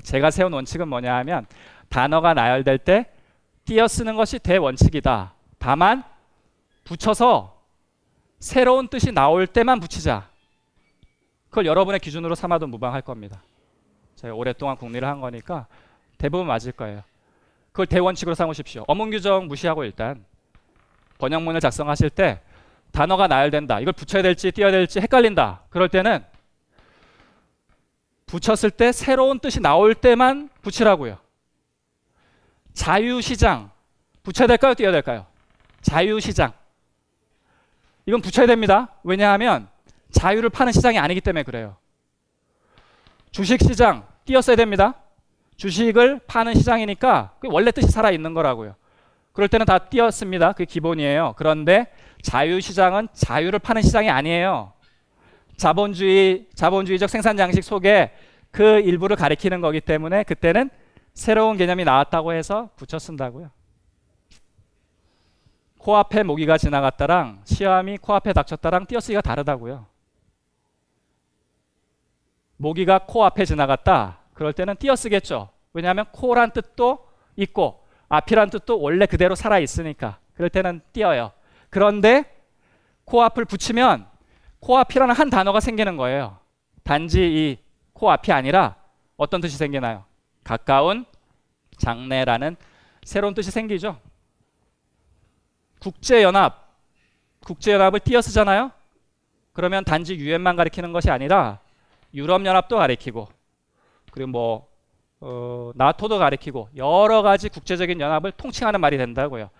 [0.00, 1.46] 제가 세운 원칙은 뭐냐 하면
[1.88, 3.10] 단어가 나열될 때
[3.64, 5.34] 띄어 쓰는 것이 대원칙이다.
[5.58, 6.02] 다만
[6.84, 7.60] 붙여서
[8.40, 10.28] 새로운 뜻이 나올 때만 붙이자.
[11.48, 13.42] 그걸 여러분의 기준으로 삼아도 무방할 겁니다.
[14.16, 15.66] 제가 오랫동안 국리를 한 거니까
[16.16, 17.02] 대부분 맞을 거예요.
[17.72, 18.84] 그걸 대원칙으로 삼으십시오.
[18.86, 20.24] 어문 규정 무시하고 일단
[21.18, 22.40] 번역문을 작성하실 때
[22.90, 23.80] 단어가 나열된다.
[23.80, 25.62] 이걸 붙여야 될지 띄어야 될지 헷갈린다.
[25.70, 26.24] 그럴 때는
[28.32, 31.18] 붙였을 때 새로운 뜻이 나올 때만 붙이라고요.
[32.72, 33.70] 자유시장
[34.22, 34.72] 붙여야 될까요?
[34.72, 35.26] 띄어야 될까요?
[35.82, 36.54] 자유시장
[38.06, 38.88] 이건 붙여야 됩니다.
[39.04, 39.68] 왜냐하면
[40.12, 41.76] 자유를 파는 시장이 아니기 때문에 그래요.
[43.32, 44.94] 주식시장 띄었어야 됩니다.
[45.58, 48.76] 주식을 파는 시장이니까 원래 뜻이 살아 있는 거라고요.
[49.34, 50.52] 그럴 때는 다 띄었습니다.
[50.52, 51.34] 그게 기본이에요.
[51.36, 54.72] 그런데 자유시장은 자유를 파는 시장이 아니에요.
[55.62, 58.10] 자본주의, 자본주의적 생산 양식 속에
[58.50, 60.70] 그 일부를 가리키는 거기 때문에 그때는
[61.14, 63.48] 새로운 개념이 나왔다고 해서 붙여 쓴다고요.
[65.78, 69.86] 코앞에 모기가 지나갔다랑 시험이 코앞에 닥쳤다랑 띄어쓰기가 다르다고요.
[72.56, 74.18] 모기가 코앞에 지나갔다.
[74.34, 75.50] 그럴 때는 띄어쓰겠죠.
[75.74, 77.06] 왜냐하면 코란 뜻도
[77.36, 80.18] 있고 앞이란 뜻도 원래 그대로 살아 있으니까.
[80.34, 81.30] 그럴 때는 띄어요.
[81.70, 82.24] 그런데
[83.04, 84.11] 코앞을 붙이면
[84.62, 86.38] 코앞이라는 한 단어가 생기는 거예요.
[86.84, 87.58] 단지 이
[87.92, 88.76] 코앞이 아니라
[89.16, 90.04] 어떤 뜻이 생기나요?
[90.44, 91.04] 가까운
[91.78, 92.56] 장래라는
[93.02, 93.98] 새로운 뜻이 생기죠.
[95.80, 96.76] 국제연합,
[97.44, 98.70] 국제연합을 띄어 쓰잖아요.
[99.52, 101.58] 그러면 단지 유엔만 가리키는 것이 아니라
[102.14, 103.28] 유럽연합도 가리키고
[104.12, 104.68] 그리고 뭐
[105.20, 109.50] 어, 나토도 가리키고 여러 가지 국제적인 연합을 통칭하는 말이 된다고요.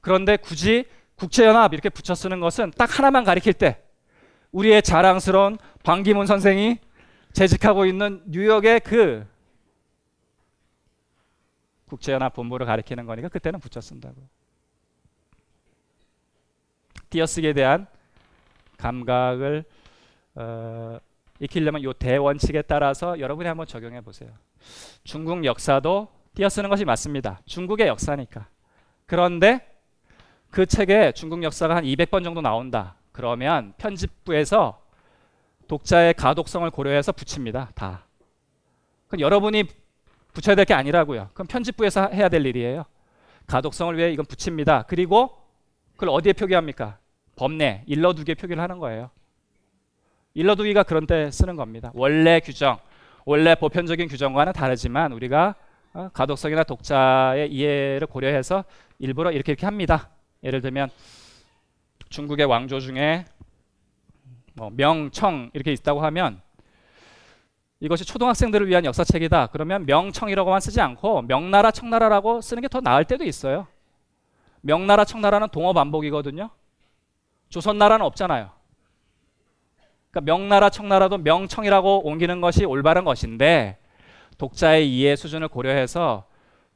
[0.00, 0.84] 그런데 굳이
[1.16, 3.82] 국제연합 이렇게 붙여 쓰는 것은 딱 하나만 가리킬 때
[4.52, 6.78] 우리의 자랑스러운 방기문 선생이
[7.32, 9.26] 재직하고 있는 뉴욕의 그
[11.86, 14.16] 국제연합 본부를 가리키는 거니까 그때는 붙여 쓴다고.
[17.10, 17.86] 띄어쓰기에 대한
[18.78, 19.64] 감각을
[20.34, 20.98] 어,
[21.38, 24.30] 익히려면 이 대원칙에 따라서 여러분이 한번 적용해 보세요.
[25.04, 27.40] 중국 역사도 띄어쓰는 것이 맞습니다.
[27.44, 28.48] 중국의 역사니까.
[29.06, 29.68] 그런데
[30.50, 32.96] 그 책에 중국 역사가 한 200번 정도 나온다.
[33.12, 34.80] 그러면 편집부에서
[35.68, 37.70] 독자의 가독성을 고려해서 붙입니다.
[37.74, 38.06] 다.
[39.08, 39.64] 그럼 여러분이
[40.32, 41.30] 붙여야 될 게 아니라고요.
[41.34, 42.84] 그럼 편집부에서 해야 될 일이에요.
[43.46, 44.82] 가독성을 위해 이건 붙입니다.
[44.82, 45.36] 그리고
[45.94, 46.98] 그걸 어디에 표기합니까?
[47.36, 49.10] 법내 일러두개 표기를 하는 거예요.
[50.34, 51.90] 일러두기가 그런 때 쓰는 겁니다.
[51.94, 52.78] 원래 규정,
[53.26, 55.54] 원래 보편적인 규정과는 다르지만 우리가
[55.94, 58.64] 어, 가독성이나 독자의 이해를 고려해서
[58.98, 60.08] 일부러 이렇게 이렇게 합니다.
[60.42, 60.88] 예를 들면
[62.12, 63.24] 중국의 왕조 중에
[64.54, 66.40] 뭐 명청 이렇게 있다고 하면
[67.80, 69.48] 이것이 초등학생들을 위한 역사책이다.
[69.48, 73.66] 그러면 명청이라고만 쓰지 않고 명나라 청나라라고 쓰는 게 더 나을 때도 있어요.
[74.60, 76.50] 명나라 청나라는 동어 반복이거든요.
[77.48, 78.50] 조선나라는 없잖아요.
[80.10, 83.78] 그러니까 명나라 청나라도 명청이라고 옮기는 것이 올바른 것인데
[84.38, 86.26] 독자의 이해 수준을 고려해서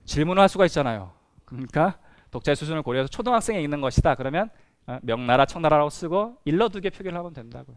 [0.07, 1.12] 질문을 할 수가 있잖아요.
[1.45, 1.99] 그러니까
[2.30, 4.14] 독자의 수준을 고려해서 초등학생이 읽는 것이다.
[4.16, 4.66] 그러면 어,
[5.03, 7.76] 명나라, 청나라라고 쓰고 일러두개 표기를 하면 된다고요.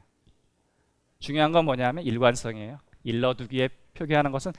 [1.20, 2.80] 중요한 건 뭐냐면 일관성이에요.
[3.04, 4.54] 일러두기에 표기하는 것은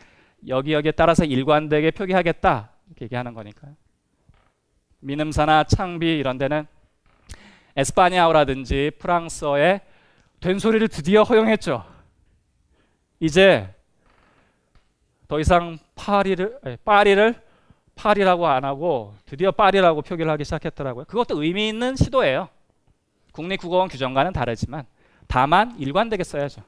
[0.48, 3.74] 여기 여기에 따라서 일관되게 표기하겠다 이렇게 얘기하는 거니까요.
[5.01, 6.66] 민음사나 창비 이런 데는
[7.76, 9.80] 에스파니아어라든지 프랑스어에
[10.40, 11.84] 된소리를 드디어 허용했죠.
[13.20, 13.72] 이제
[15.28, 17.49] 더 이상 파리를 아니, 파리를
[18.01, 21.05] 파리라고 안 하고 드디어 파리라고 표기를 하기 시작했더라고요.
[21.05, 22.48] 그것도 의미 있는 시도예요.
[23.32, 24.86] 국립국어원 규정과는 다르지만
[25.28, 26.62] 다만 일관되게 써야죠.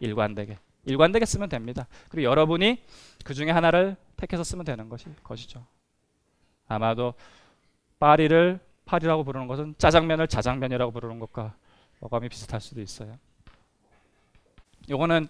[0.00, 0.58] 일관되게.
[0.86, 1.86] 일관되게 쓰면 됩니다.
[2.08, 2.82] 그리고 여러분이
[3.22, 5.64] 그 중에 하나를 택해서 쓰면 되는 것이 것이죠.
[6.66, 7.12] 아마도
[8.00, 11.54] 파리를 파리라고 부르는 것은 짜장면을 자장면이라고 부르는 것과
[12.00, 13.18] 어감이 비슷할 수도 있어요.
[14.88, 15.28] 요거는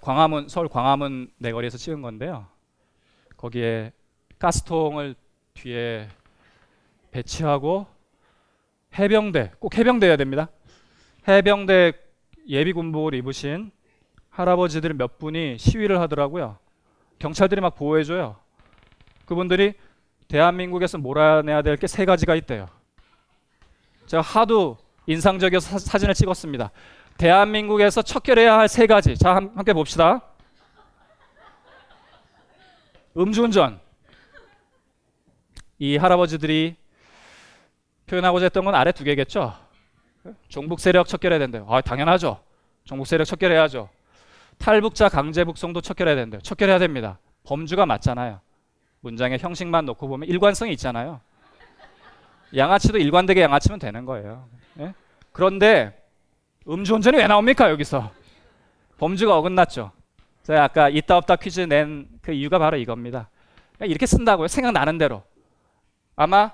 [0.00, 2.46] 광화문 서울 광화문 내거리에서 찍은 건데요.
[3.36, 3.92] 거기에
[4.38, 5.14] 가스통을
[5.54, 6.08] 뒤에
[7.10, 7.86] 배치하고
[8.98, 10.48] 해병대 꼭 해병대여야 됩니다.
[11.26, 11.92] 해병대
[12.48, 13.70] 예비 군복을 입으신
[14.30, 16.58] 할아버지들 몇 분이 시위를 하더라고요.
[17.18, 18.36] 경찰들이 막 보호해줘요.
[19.24, 19.74] 그분들이
[20.28, 22.68] 대한민국에서 몰아내야 될 게 세 가지가 있대요.
[24.06, 24.76] 제가 하도
[25.06, 26.70] 인상적이어서 사, 진을 찍었습니다.
[27.16, 29.16] 대한민국에서 척결해야 할 세 가지.
[29.16, 30.20] 자, 함께 봅시다.
[33.16, 33.80] 음주운전.
[35.78, 36.76] 이 할아버지들이
[38.06, 39.54] 표현하고자 했던 건 아래 두 개겠죠.
[40.48, 41.66] 종북 세력 척결해야 된대요.
[41.68, 42.40] 아, 당연하죠.
[42.84, 43.88] 종북 세력 척결해야죠.
[44.58, 46.40] 탈북자 강제 북송도 척결해야 된대요.
[46.40, 47.18] 척결해야 됩니다.
[47.44, 48.40] 범주가 맞잖아요.
[49.00, 51.20] 문장의 형식만 놓고 보면 일관성이 있잖아요.
[52.56, 54.48] 양아치도 일관되게 양아치면 되는 거예요.
[54.80, 54.94] 예?
[55.32, 56.02] 그런데
[56.66, 58.10] 음주운전이 왜 나옵니까 여기서?
[58.98, 59.92] 범주가 어긋났죠.
[60.44, 63.28] 제가 아까 있다 없다 퀴즈 낸 그 이유가 바로 이겁니다.
[63.80, 64.48] 이렇게 쓴다고요.
[64.48, 65.22] 생각나는 대로.
[66.16, 66.50] 아마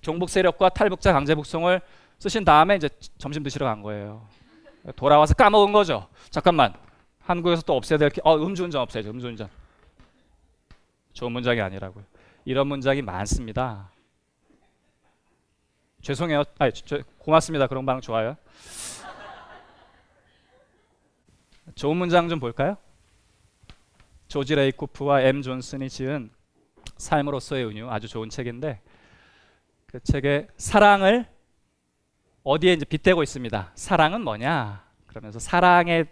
[0.00, 1.80] 종북 세력과 탈북자 강제 북송을
[2.18, 2.88] 쓰신 다음에 이제
[3.18, 4.26] 점심 드시러 간 거예요.
[4.96, 6.08] 돌아와서 까먹은 거죠.
[6.30, 6.74] 잠깐만.
[7.20, 9.10] 한국에서 또 없애야 될 게, 어, 음주운전 없애야죠.
[9.10, 9.48] 음주운전.
[11.12, 12.04] 좋은 문장이 아니라고요.
[12.44, 13.90] 이런 문장이 많습니다.
[16.02, 16.44] 죄송해요.
[16.58, 16.70] 아,
[17.18, 17.66] 고맙습니다.
[17.66, 18.36] 그런 방 좋아요.
[21.74, 22.76] 좋은 문장 좀 볼까요?
[24.28, 26.30] 조지 레이코프와 엠 존슨이 지은
[26.96, 28.80] 삶으로서의 은유 아주 좋은 책인데
[29.86, 31.26] 그 책에 사랑을
[32.42, 33.72] 어디에 이제 빗대고 있습니다.
[33.74, 34.84] 사랑은 뭐냐?
[35.06, 36.06] 그러면서 사랑의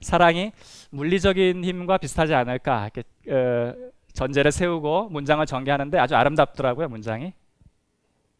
[0.00, 0.52] 사랑이
[0.90, 3.74] 물리적인 힘과 비슷하지 않을까 이렇게 어,
[4.12, 7.32] 전제를 세우고 문장을 전개하는데 아주 아름답더라고요 문장이.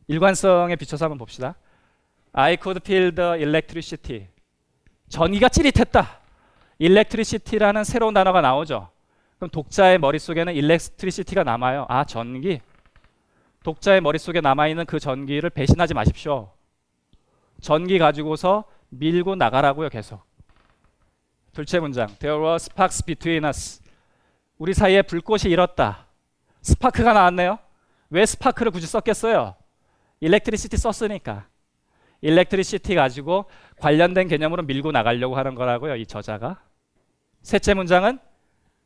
[0.08, 1.54] 일관성에 비춰서 한번 봅시다.
[2.32, 4.28] I could feel the electricity.
[5.08, 6.20] 전기가 찌릿했다.
[6.78, 8.90] electricity라는 새로운 단어가 나오죠.
[9.38, 11.86] 그럼 독자의 머릿속에는 electricity가 남아요.
[11.88, 12.60] 아, 전기.
[13.62, 16.50] 독자의 머릿속에 남아있는 그 전기를 배신하지 마십시오.
[17.60, 20.22] 전기 가지고서 밀고 나가라고요, 계속.
[21.52, 22.08] 둘째 문장.
[22.18, 23.80] There were sparks between us.
[24.58, 26.06] 우리 사이에 불꽃이 일었다.
[26.62, 27.58] 스파크가 나왔네요.
[28.10, 29.54] 왜 스파크를 굳이 썼겠어요?
[30.20, 31.46] electricity 썼으니까.
[32.20, 33.44] electricity 가지고
[33.78, 35.96] 관련된 개념으로 밀고 나가려고 하는 거라고요.
[35.96, 36.60] 이 저자가.
[37.42, 38.18] 셋째 문장은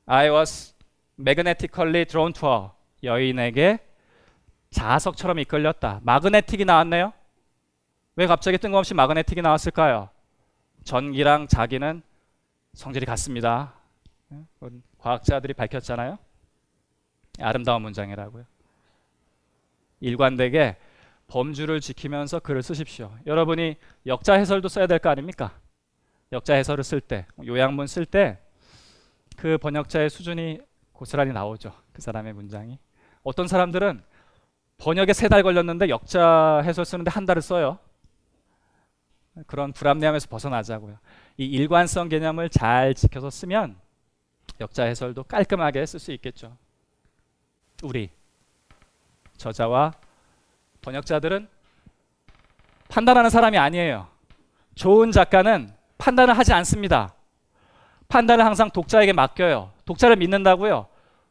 [0.07, 0.75] I was
[1.19, 2.71] magnetically drawn to her.
[3.03, 3.79] 여인에게
[4.71, 6.01] 자석처럼 이끌렸다.
[6.03, 7.13] magnetic이 나왔네요.
[8.17, 10.09] 왜 갑자기 뜬금없이 magnetic이 나왔을까요?
[10.85, 12.03] 전기랑 자기는
[12.75, 13.75] 성질이 같습니다.
[14.99, 16.19] 과학자들이 밝혔잖아요.
[17.41, 18.45] 아름다운 문장이라고요.
[20.01, 20.77] 일관되게
[21.29, 23.15] 범주를 지키면서 글을 쓰십시오.
[23.27, 23.77] 여러분이
[24.07, 25.59] 역자 해설도 써야 될 거 아닙니까?
[26.33, 28.39] 역자 해설을 쓸 때, 요약문 쓸 때
[29.43, 30.61] 그 번역자의 수준이
[30.93, 31.73] 고스란히 나오죠.
[31.93, 32.79] 그 사람의 문장이.
[33.25, 34.01] 어떤 사람들은
[34.79, 37.81] 번역에 세 달 걸렸는데 역자 해설 쓰는데 한 달을 써요.
[39.49, 40.97] 그런 불합리함에서 벗어나자고요.
[41.39, 43.75] 이 일관성 개념을 잘 지켜서 쓰면
[44.61, 46.57] 역자 해설도 깔끔하게 쓸 수 있겠죠.
[47.83, 48.11] 우리
[49.39, 49.91] 저자와
[50.83, 51.49] 번역자들은
[52.89, 54.07] 판단하는 사람이 아니에요.
[54.77, 57.17] 좋은 작가는 판단을 하지 않습니다.
[58.13, 59.71] 판단을 항상 독자에게 맡겨요.
[59.87, 60.87] 독자를 믿는다고요.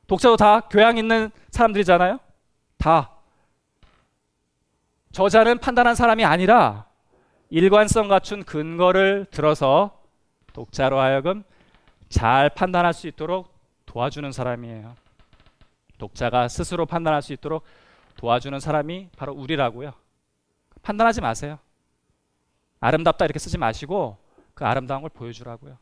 [0.08, 2.20] 독자도 다 교양 있는 사람들이잖아요.
[2.80, 3.12] 다.
[5.12, 6.88] 저자는 판단한 사람이 아니라
[7.52, 10.02] 일관성 갖춘 근거를 들어서
[10.54, 11.44] 독자로 하여금
[12.10, 13.54] 잘 판단할 수 있도록
[13.86, 14.96] 도와주는 사람이에요.
[16.00, 17.64] 독자가 스스로 판단할 수 있도록
[18.16, 19.94] 도와주는 사람이 바로 우리라고요.
[20.82, 21.60] 판단하지 마세요.
[22.80, 24.18] 아름답다 이렇게 쓰지 마시고
[24.56, 25.78] 그 아름다운 걸 보여주라고요.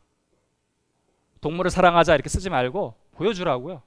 [1.40, 3.82] 동물을 사랑하자 이렇게 쓰지 말고 보여주라고요.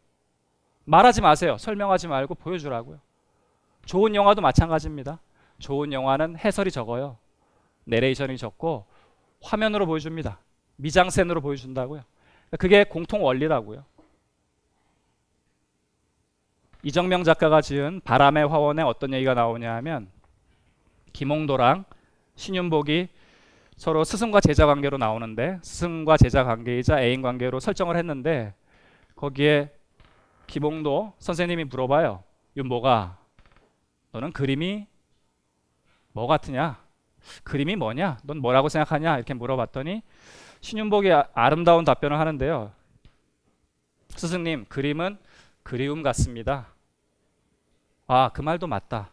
[0.85, 1.57] 말하지 마세요.
[1.57, 2.99] 설명하지 말고 보여주라고요.
[3.85, 5.19] 좋은 영화도 마찬가지입니다.
[5.59, 7.17] 좋은 영화는 해설이 적어요.
[7.85, 8.85] 내레이션이 적고
[9.41, 10.39] 화면으로 보여줍니다.
[10.77, 12.03] 미장센으로 보여준다고요.
[12.59, 13.83] 그게 공통 원리라고요.
[16.83, 20.09] 이정명 작가가 지은 바람의 화원에 어떤 얘기가 나오냐 하면
[21.13, 21.85] 김홍도랑
[22.35, 23.09] 신윤복이
[23.77, 28.53] 서로 스승과 제자 관계로 나오는데 스승과 제자 관계이자 애인 관계로 설정을 했는데
[29.15, 29.71] 거기에
[30.47, 32.23] 김홍도 선생님이 물어봐요.
[32.55, 33.17] 윤보가
[34.11, 34.87] 너는 그림이
[36.11, 36.81] 뭐 같으냐?
[37.43, 38.19] 그림이 뭐냐?
[38.23, 39.15] 넌 뭐라고 생각하냐?
[39.15, 40.03] 이렇게 물어봤더니
[40.61, 42.71] 신윤복이 아, 아름다운 답변을 하는데요.
[44.09, 45.17] 스승님, 그림은
[45.63, 46.67] 그리움 같습니다.
[48.07, 49.11] 아, 그 말도 맞다.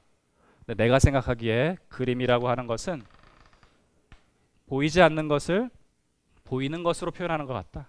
[0.66, 3.02] 내가 생각하기에 그림이라고 하는 것은
[4.70, 5.68] 보이지 않는 것을
[6.44, 7.88] 보이는 것으로 표현하는 것 같다.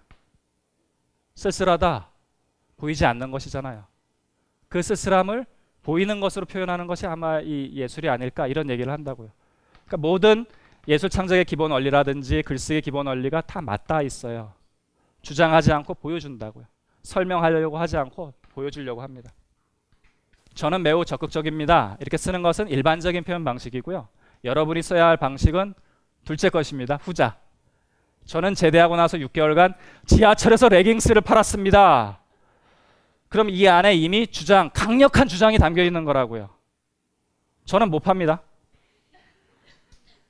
[1.35, 2.09] 쓸쓸하다.
[2.77, 3.85] 보이지 않는 것이잖아요.
[4.67, 5.45] 그 쓸쓸함을
[5.83, 9.29] 보이는 것으로 표현하는 것이 아마 이 예술이 아닐까 이런 얘기를 한다고요.
[9.85, 10.45] 그러니까 모든
[10.87, 14.53] 예술 창작의 기본 원리라든지 글쓰기의 기본 원리가 다 맞닿아 있어요.
[15.21, 16.65] 주장하지 않고 보여준다고요.
[17.03, 19.31] 설명하려고 하지 않고 보여주려고 합니다.
[20.55, 21.97] 저는 매우 적극적입니다.
[21.99, 24.07] 이렇게 쓰는 것은 일반적인 표현 방식이고요.
[24.43, 25.75] 여러분이 써야 할 방식은
[26.25, 26.97] 둘째 것입니다.
[27.01, 27.37] 후자.
[28.25, 32.19] 저는 제대하고 나서 6개월간 지하철에서 레깅스를 팔았습니다.
[33.29, 36.49] 그럼 이 안에 이미 주장, 강력한 주장이 담겨 있는 거라고요.
[37.65, 38.41] 저는 못 팝니다.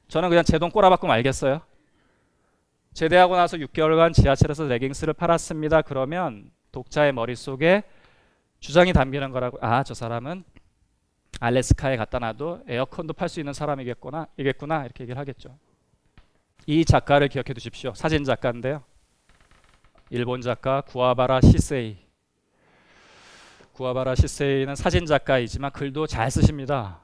[0.08, 1.62] 저는 그냥 제 돈 꼬라박고 말겠어요.
[2.94, 5.82] 제대하고 나서 6개월간 지하철에서 레깅스를 팔았습니다.
[5.82, 7.84] 그러면 독자의 머릿속에
[8.60, 9.58] 주장이 담기는 거라고.
[9.62, 10.44] 아, 저 사람은
[11.40, 14.28] 알래스카에 갖다 놔도 에어컨도 팔 수 있는 사람이겠구나.
[14.38, 14.84] 이겠구나.
[14.86, 15.58] 이렇게 얘기를 하겠죠.
[16.68, 17.94] 이 작가를 기억해 두십시오.
[17.94, 18.84] 사진 작가인데요.
[20.10, 21.98] 일본 작가 구아바라 시세이.
[23.74, 27.00] 구아바라 시세이는 사진 작가이지만 글도 잘 쓰십니다.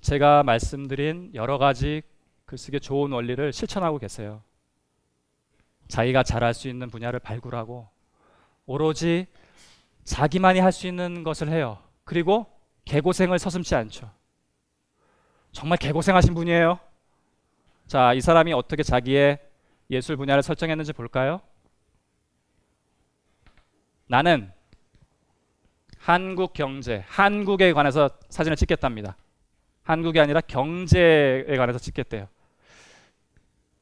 [0.00, 2.02] 제가 말씀드린 여러 가지
[2.44, 4.42] 글쓰기 좋은 원리를 실천하고 계세요.
[5.88, 7.88] 자기가 잘할 수 있는 분야를 발굴하고
[8.66, 9.26] 오로지
[10.04, 11.78] 자기만이 할 수 있는 것을 해요.
[12.04, 12.46] 그리고
[12.84, 14.10] 개고생을 서슴지 않죠.
[15.52, 16.78] 정말 개고생하신 분이에요.
[17.86, 19.38] 자, 이 사람이 어떻게 자기의
[19.90, 21.40] 예술 분야를 설정했는지 볼까요?
[24.06, 24.50] 나는
[25.98, 29.16] 한국 경제, 한국에 관해서 사진을 찍겠답니다.
[29.82, 32.28] 한국이 아니라 경제에 관해서 찍겠대요.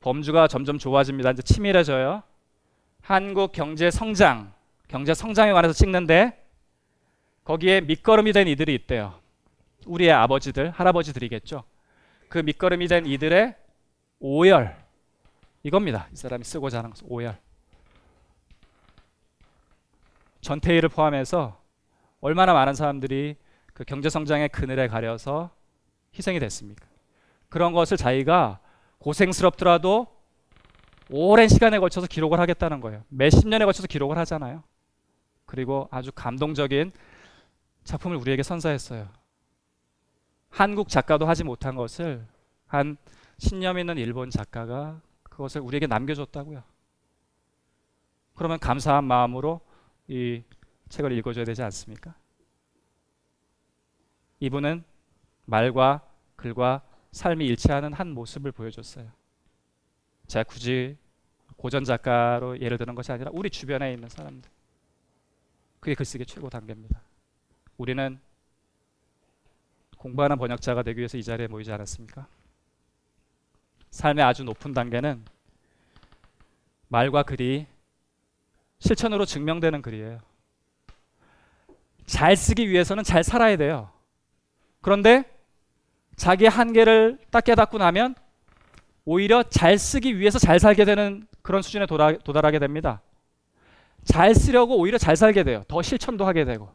[0.00, 1.30] 범주가 점점 좋아집니다.
[1.30, 2.22] 이제 치밀해져요.
[3.02, 4.52] 한국 경제 성장,
[4.88, 6.44] 경제 성장에 관해서 찍는데
[7.44, 9.18] 거기에 밑거름이 된 이들이 있대요.
[9.86, 11.64] 우리의 아버지들, 할아버지들이겠죠.
[12.28, 13.56] 그 밑거름이 된 이들의
[14.20, 14.76] 오열
[15.62, 16.08] 이겁니다.
[16.12, 17.38] 이 사람이 쓰고자 하는 것은 오열.
[20.42, 21.60] 전태일을 포함해서
[22.20, 23.36] 얼마나 많은 사람들이
[23.74, 25.50] 그 경제 성장의 그늘에 가려서
[26.16, 26.86] 희생이 됐습니까?
[27.48, 28.60] 그런 것을 자기가
[28.98, 30.06] 고생스럽더라도
[31.10, 33.02] 오랜 시간에 걸쳐서 기록을 하겠다는 거예요.
[33.08, 34.62] 몇십 년에 걸쳐서 기록을 하잖아요.
[35.46, 36.92] 그리고 아주 감동적인
[37.84, 39.08] 작품을 우리에게 선사했어요.
[40.50, 42.26] 한국 작가도 하지 못한 것을
[42.66, 42.96] 한
[43.40, 46.62] 신념 있는 일본 작가가 그것을 우리에게 남겨줬다고요.
[48.34, 49.62] 그러면 감사한 마음으로
[50.08, 50.42] 이
[50.90, 52.14] 책을 읽어줘야 되지 않습니까?
[54.40, 54.84] 이분은
[55.46, 56.06] 말과
[56.36, 59.10] 글과 삶이 일치하는 한 모습을 보여줬어요.
[60.26, 60.98] 제가 굳이
[61.56, 64.50] 고전 작가로 예를 드는 것이 아니라 우리 주변에 있는 사람들.
[65.80, 67.00] 그게 글쓰기 최고 단계입니다.
[67.78, 68.20] 우리는
[69.96, 72.28] 공부하는 번역자가 되기 위해서 이 자리에 모이지 않았습니까?
[73.90, 75.24] 삶의 아주 높은 단계는
[76.88, 77.66] 말과 글이
[78.78, 80.20] 실천으로 증명되는 글이에요.
[82.06, 83.90] 잘 쓰기 위해서는 잘 살아야 돼요.
[84.80, 85.24] 그런데
[86.16, 88.14] 자기 한계를 딱 깨닫고 나면
[89.04, 93.00] 오히려 잘 쓰기 위해서 잘 살게 되는 그런 수준에 도달, 도달하게 됩니다.
[94.04, 95.62] 잘 쓰려고 오히려 잘 살게 돼요.
[95.68, 96.72] 더 실천도 하게 되고.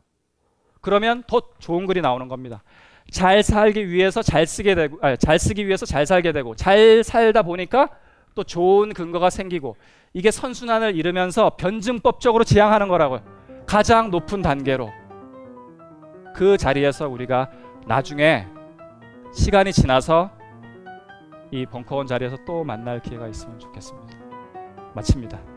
[0.82, 2.64] 그러면 더 좋은 글이 나오는 겁니다.
[3.12, 7.44] 잘 살기 위해서 잘 쓰게 되고, 아니, 잘 쓰기 위해서 잘 살게 되고, 잘 살다
[7.44, 7.90] 보니까
[8.34, 9.78] 또 좋은 근거가 생기고,
[10.14, 13.22] 이게 선순환을 이루면서 변증법적으로 지향하는 거라고요.
[13.66, 14.92] 가장 높은 단계로.
[16.36, 17.50] 그 자리에서 우리가
[17.88, 18.48] 나중에
[19.34, 20.32] 시간이 지나서
[21.52, 24.18] 이 벙커원 자리에서 또 만날 기회가 있으면 좋겠습니다.
[24.94, 25.55] 마칩니다.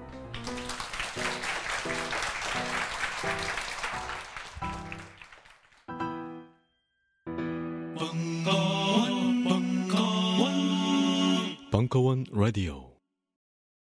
[11.88, 12.87] 벙커원 라디오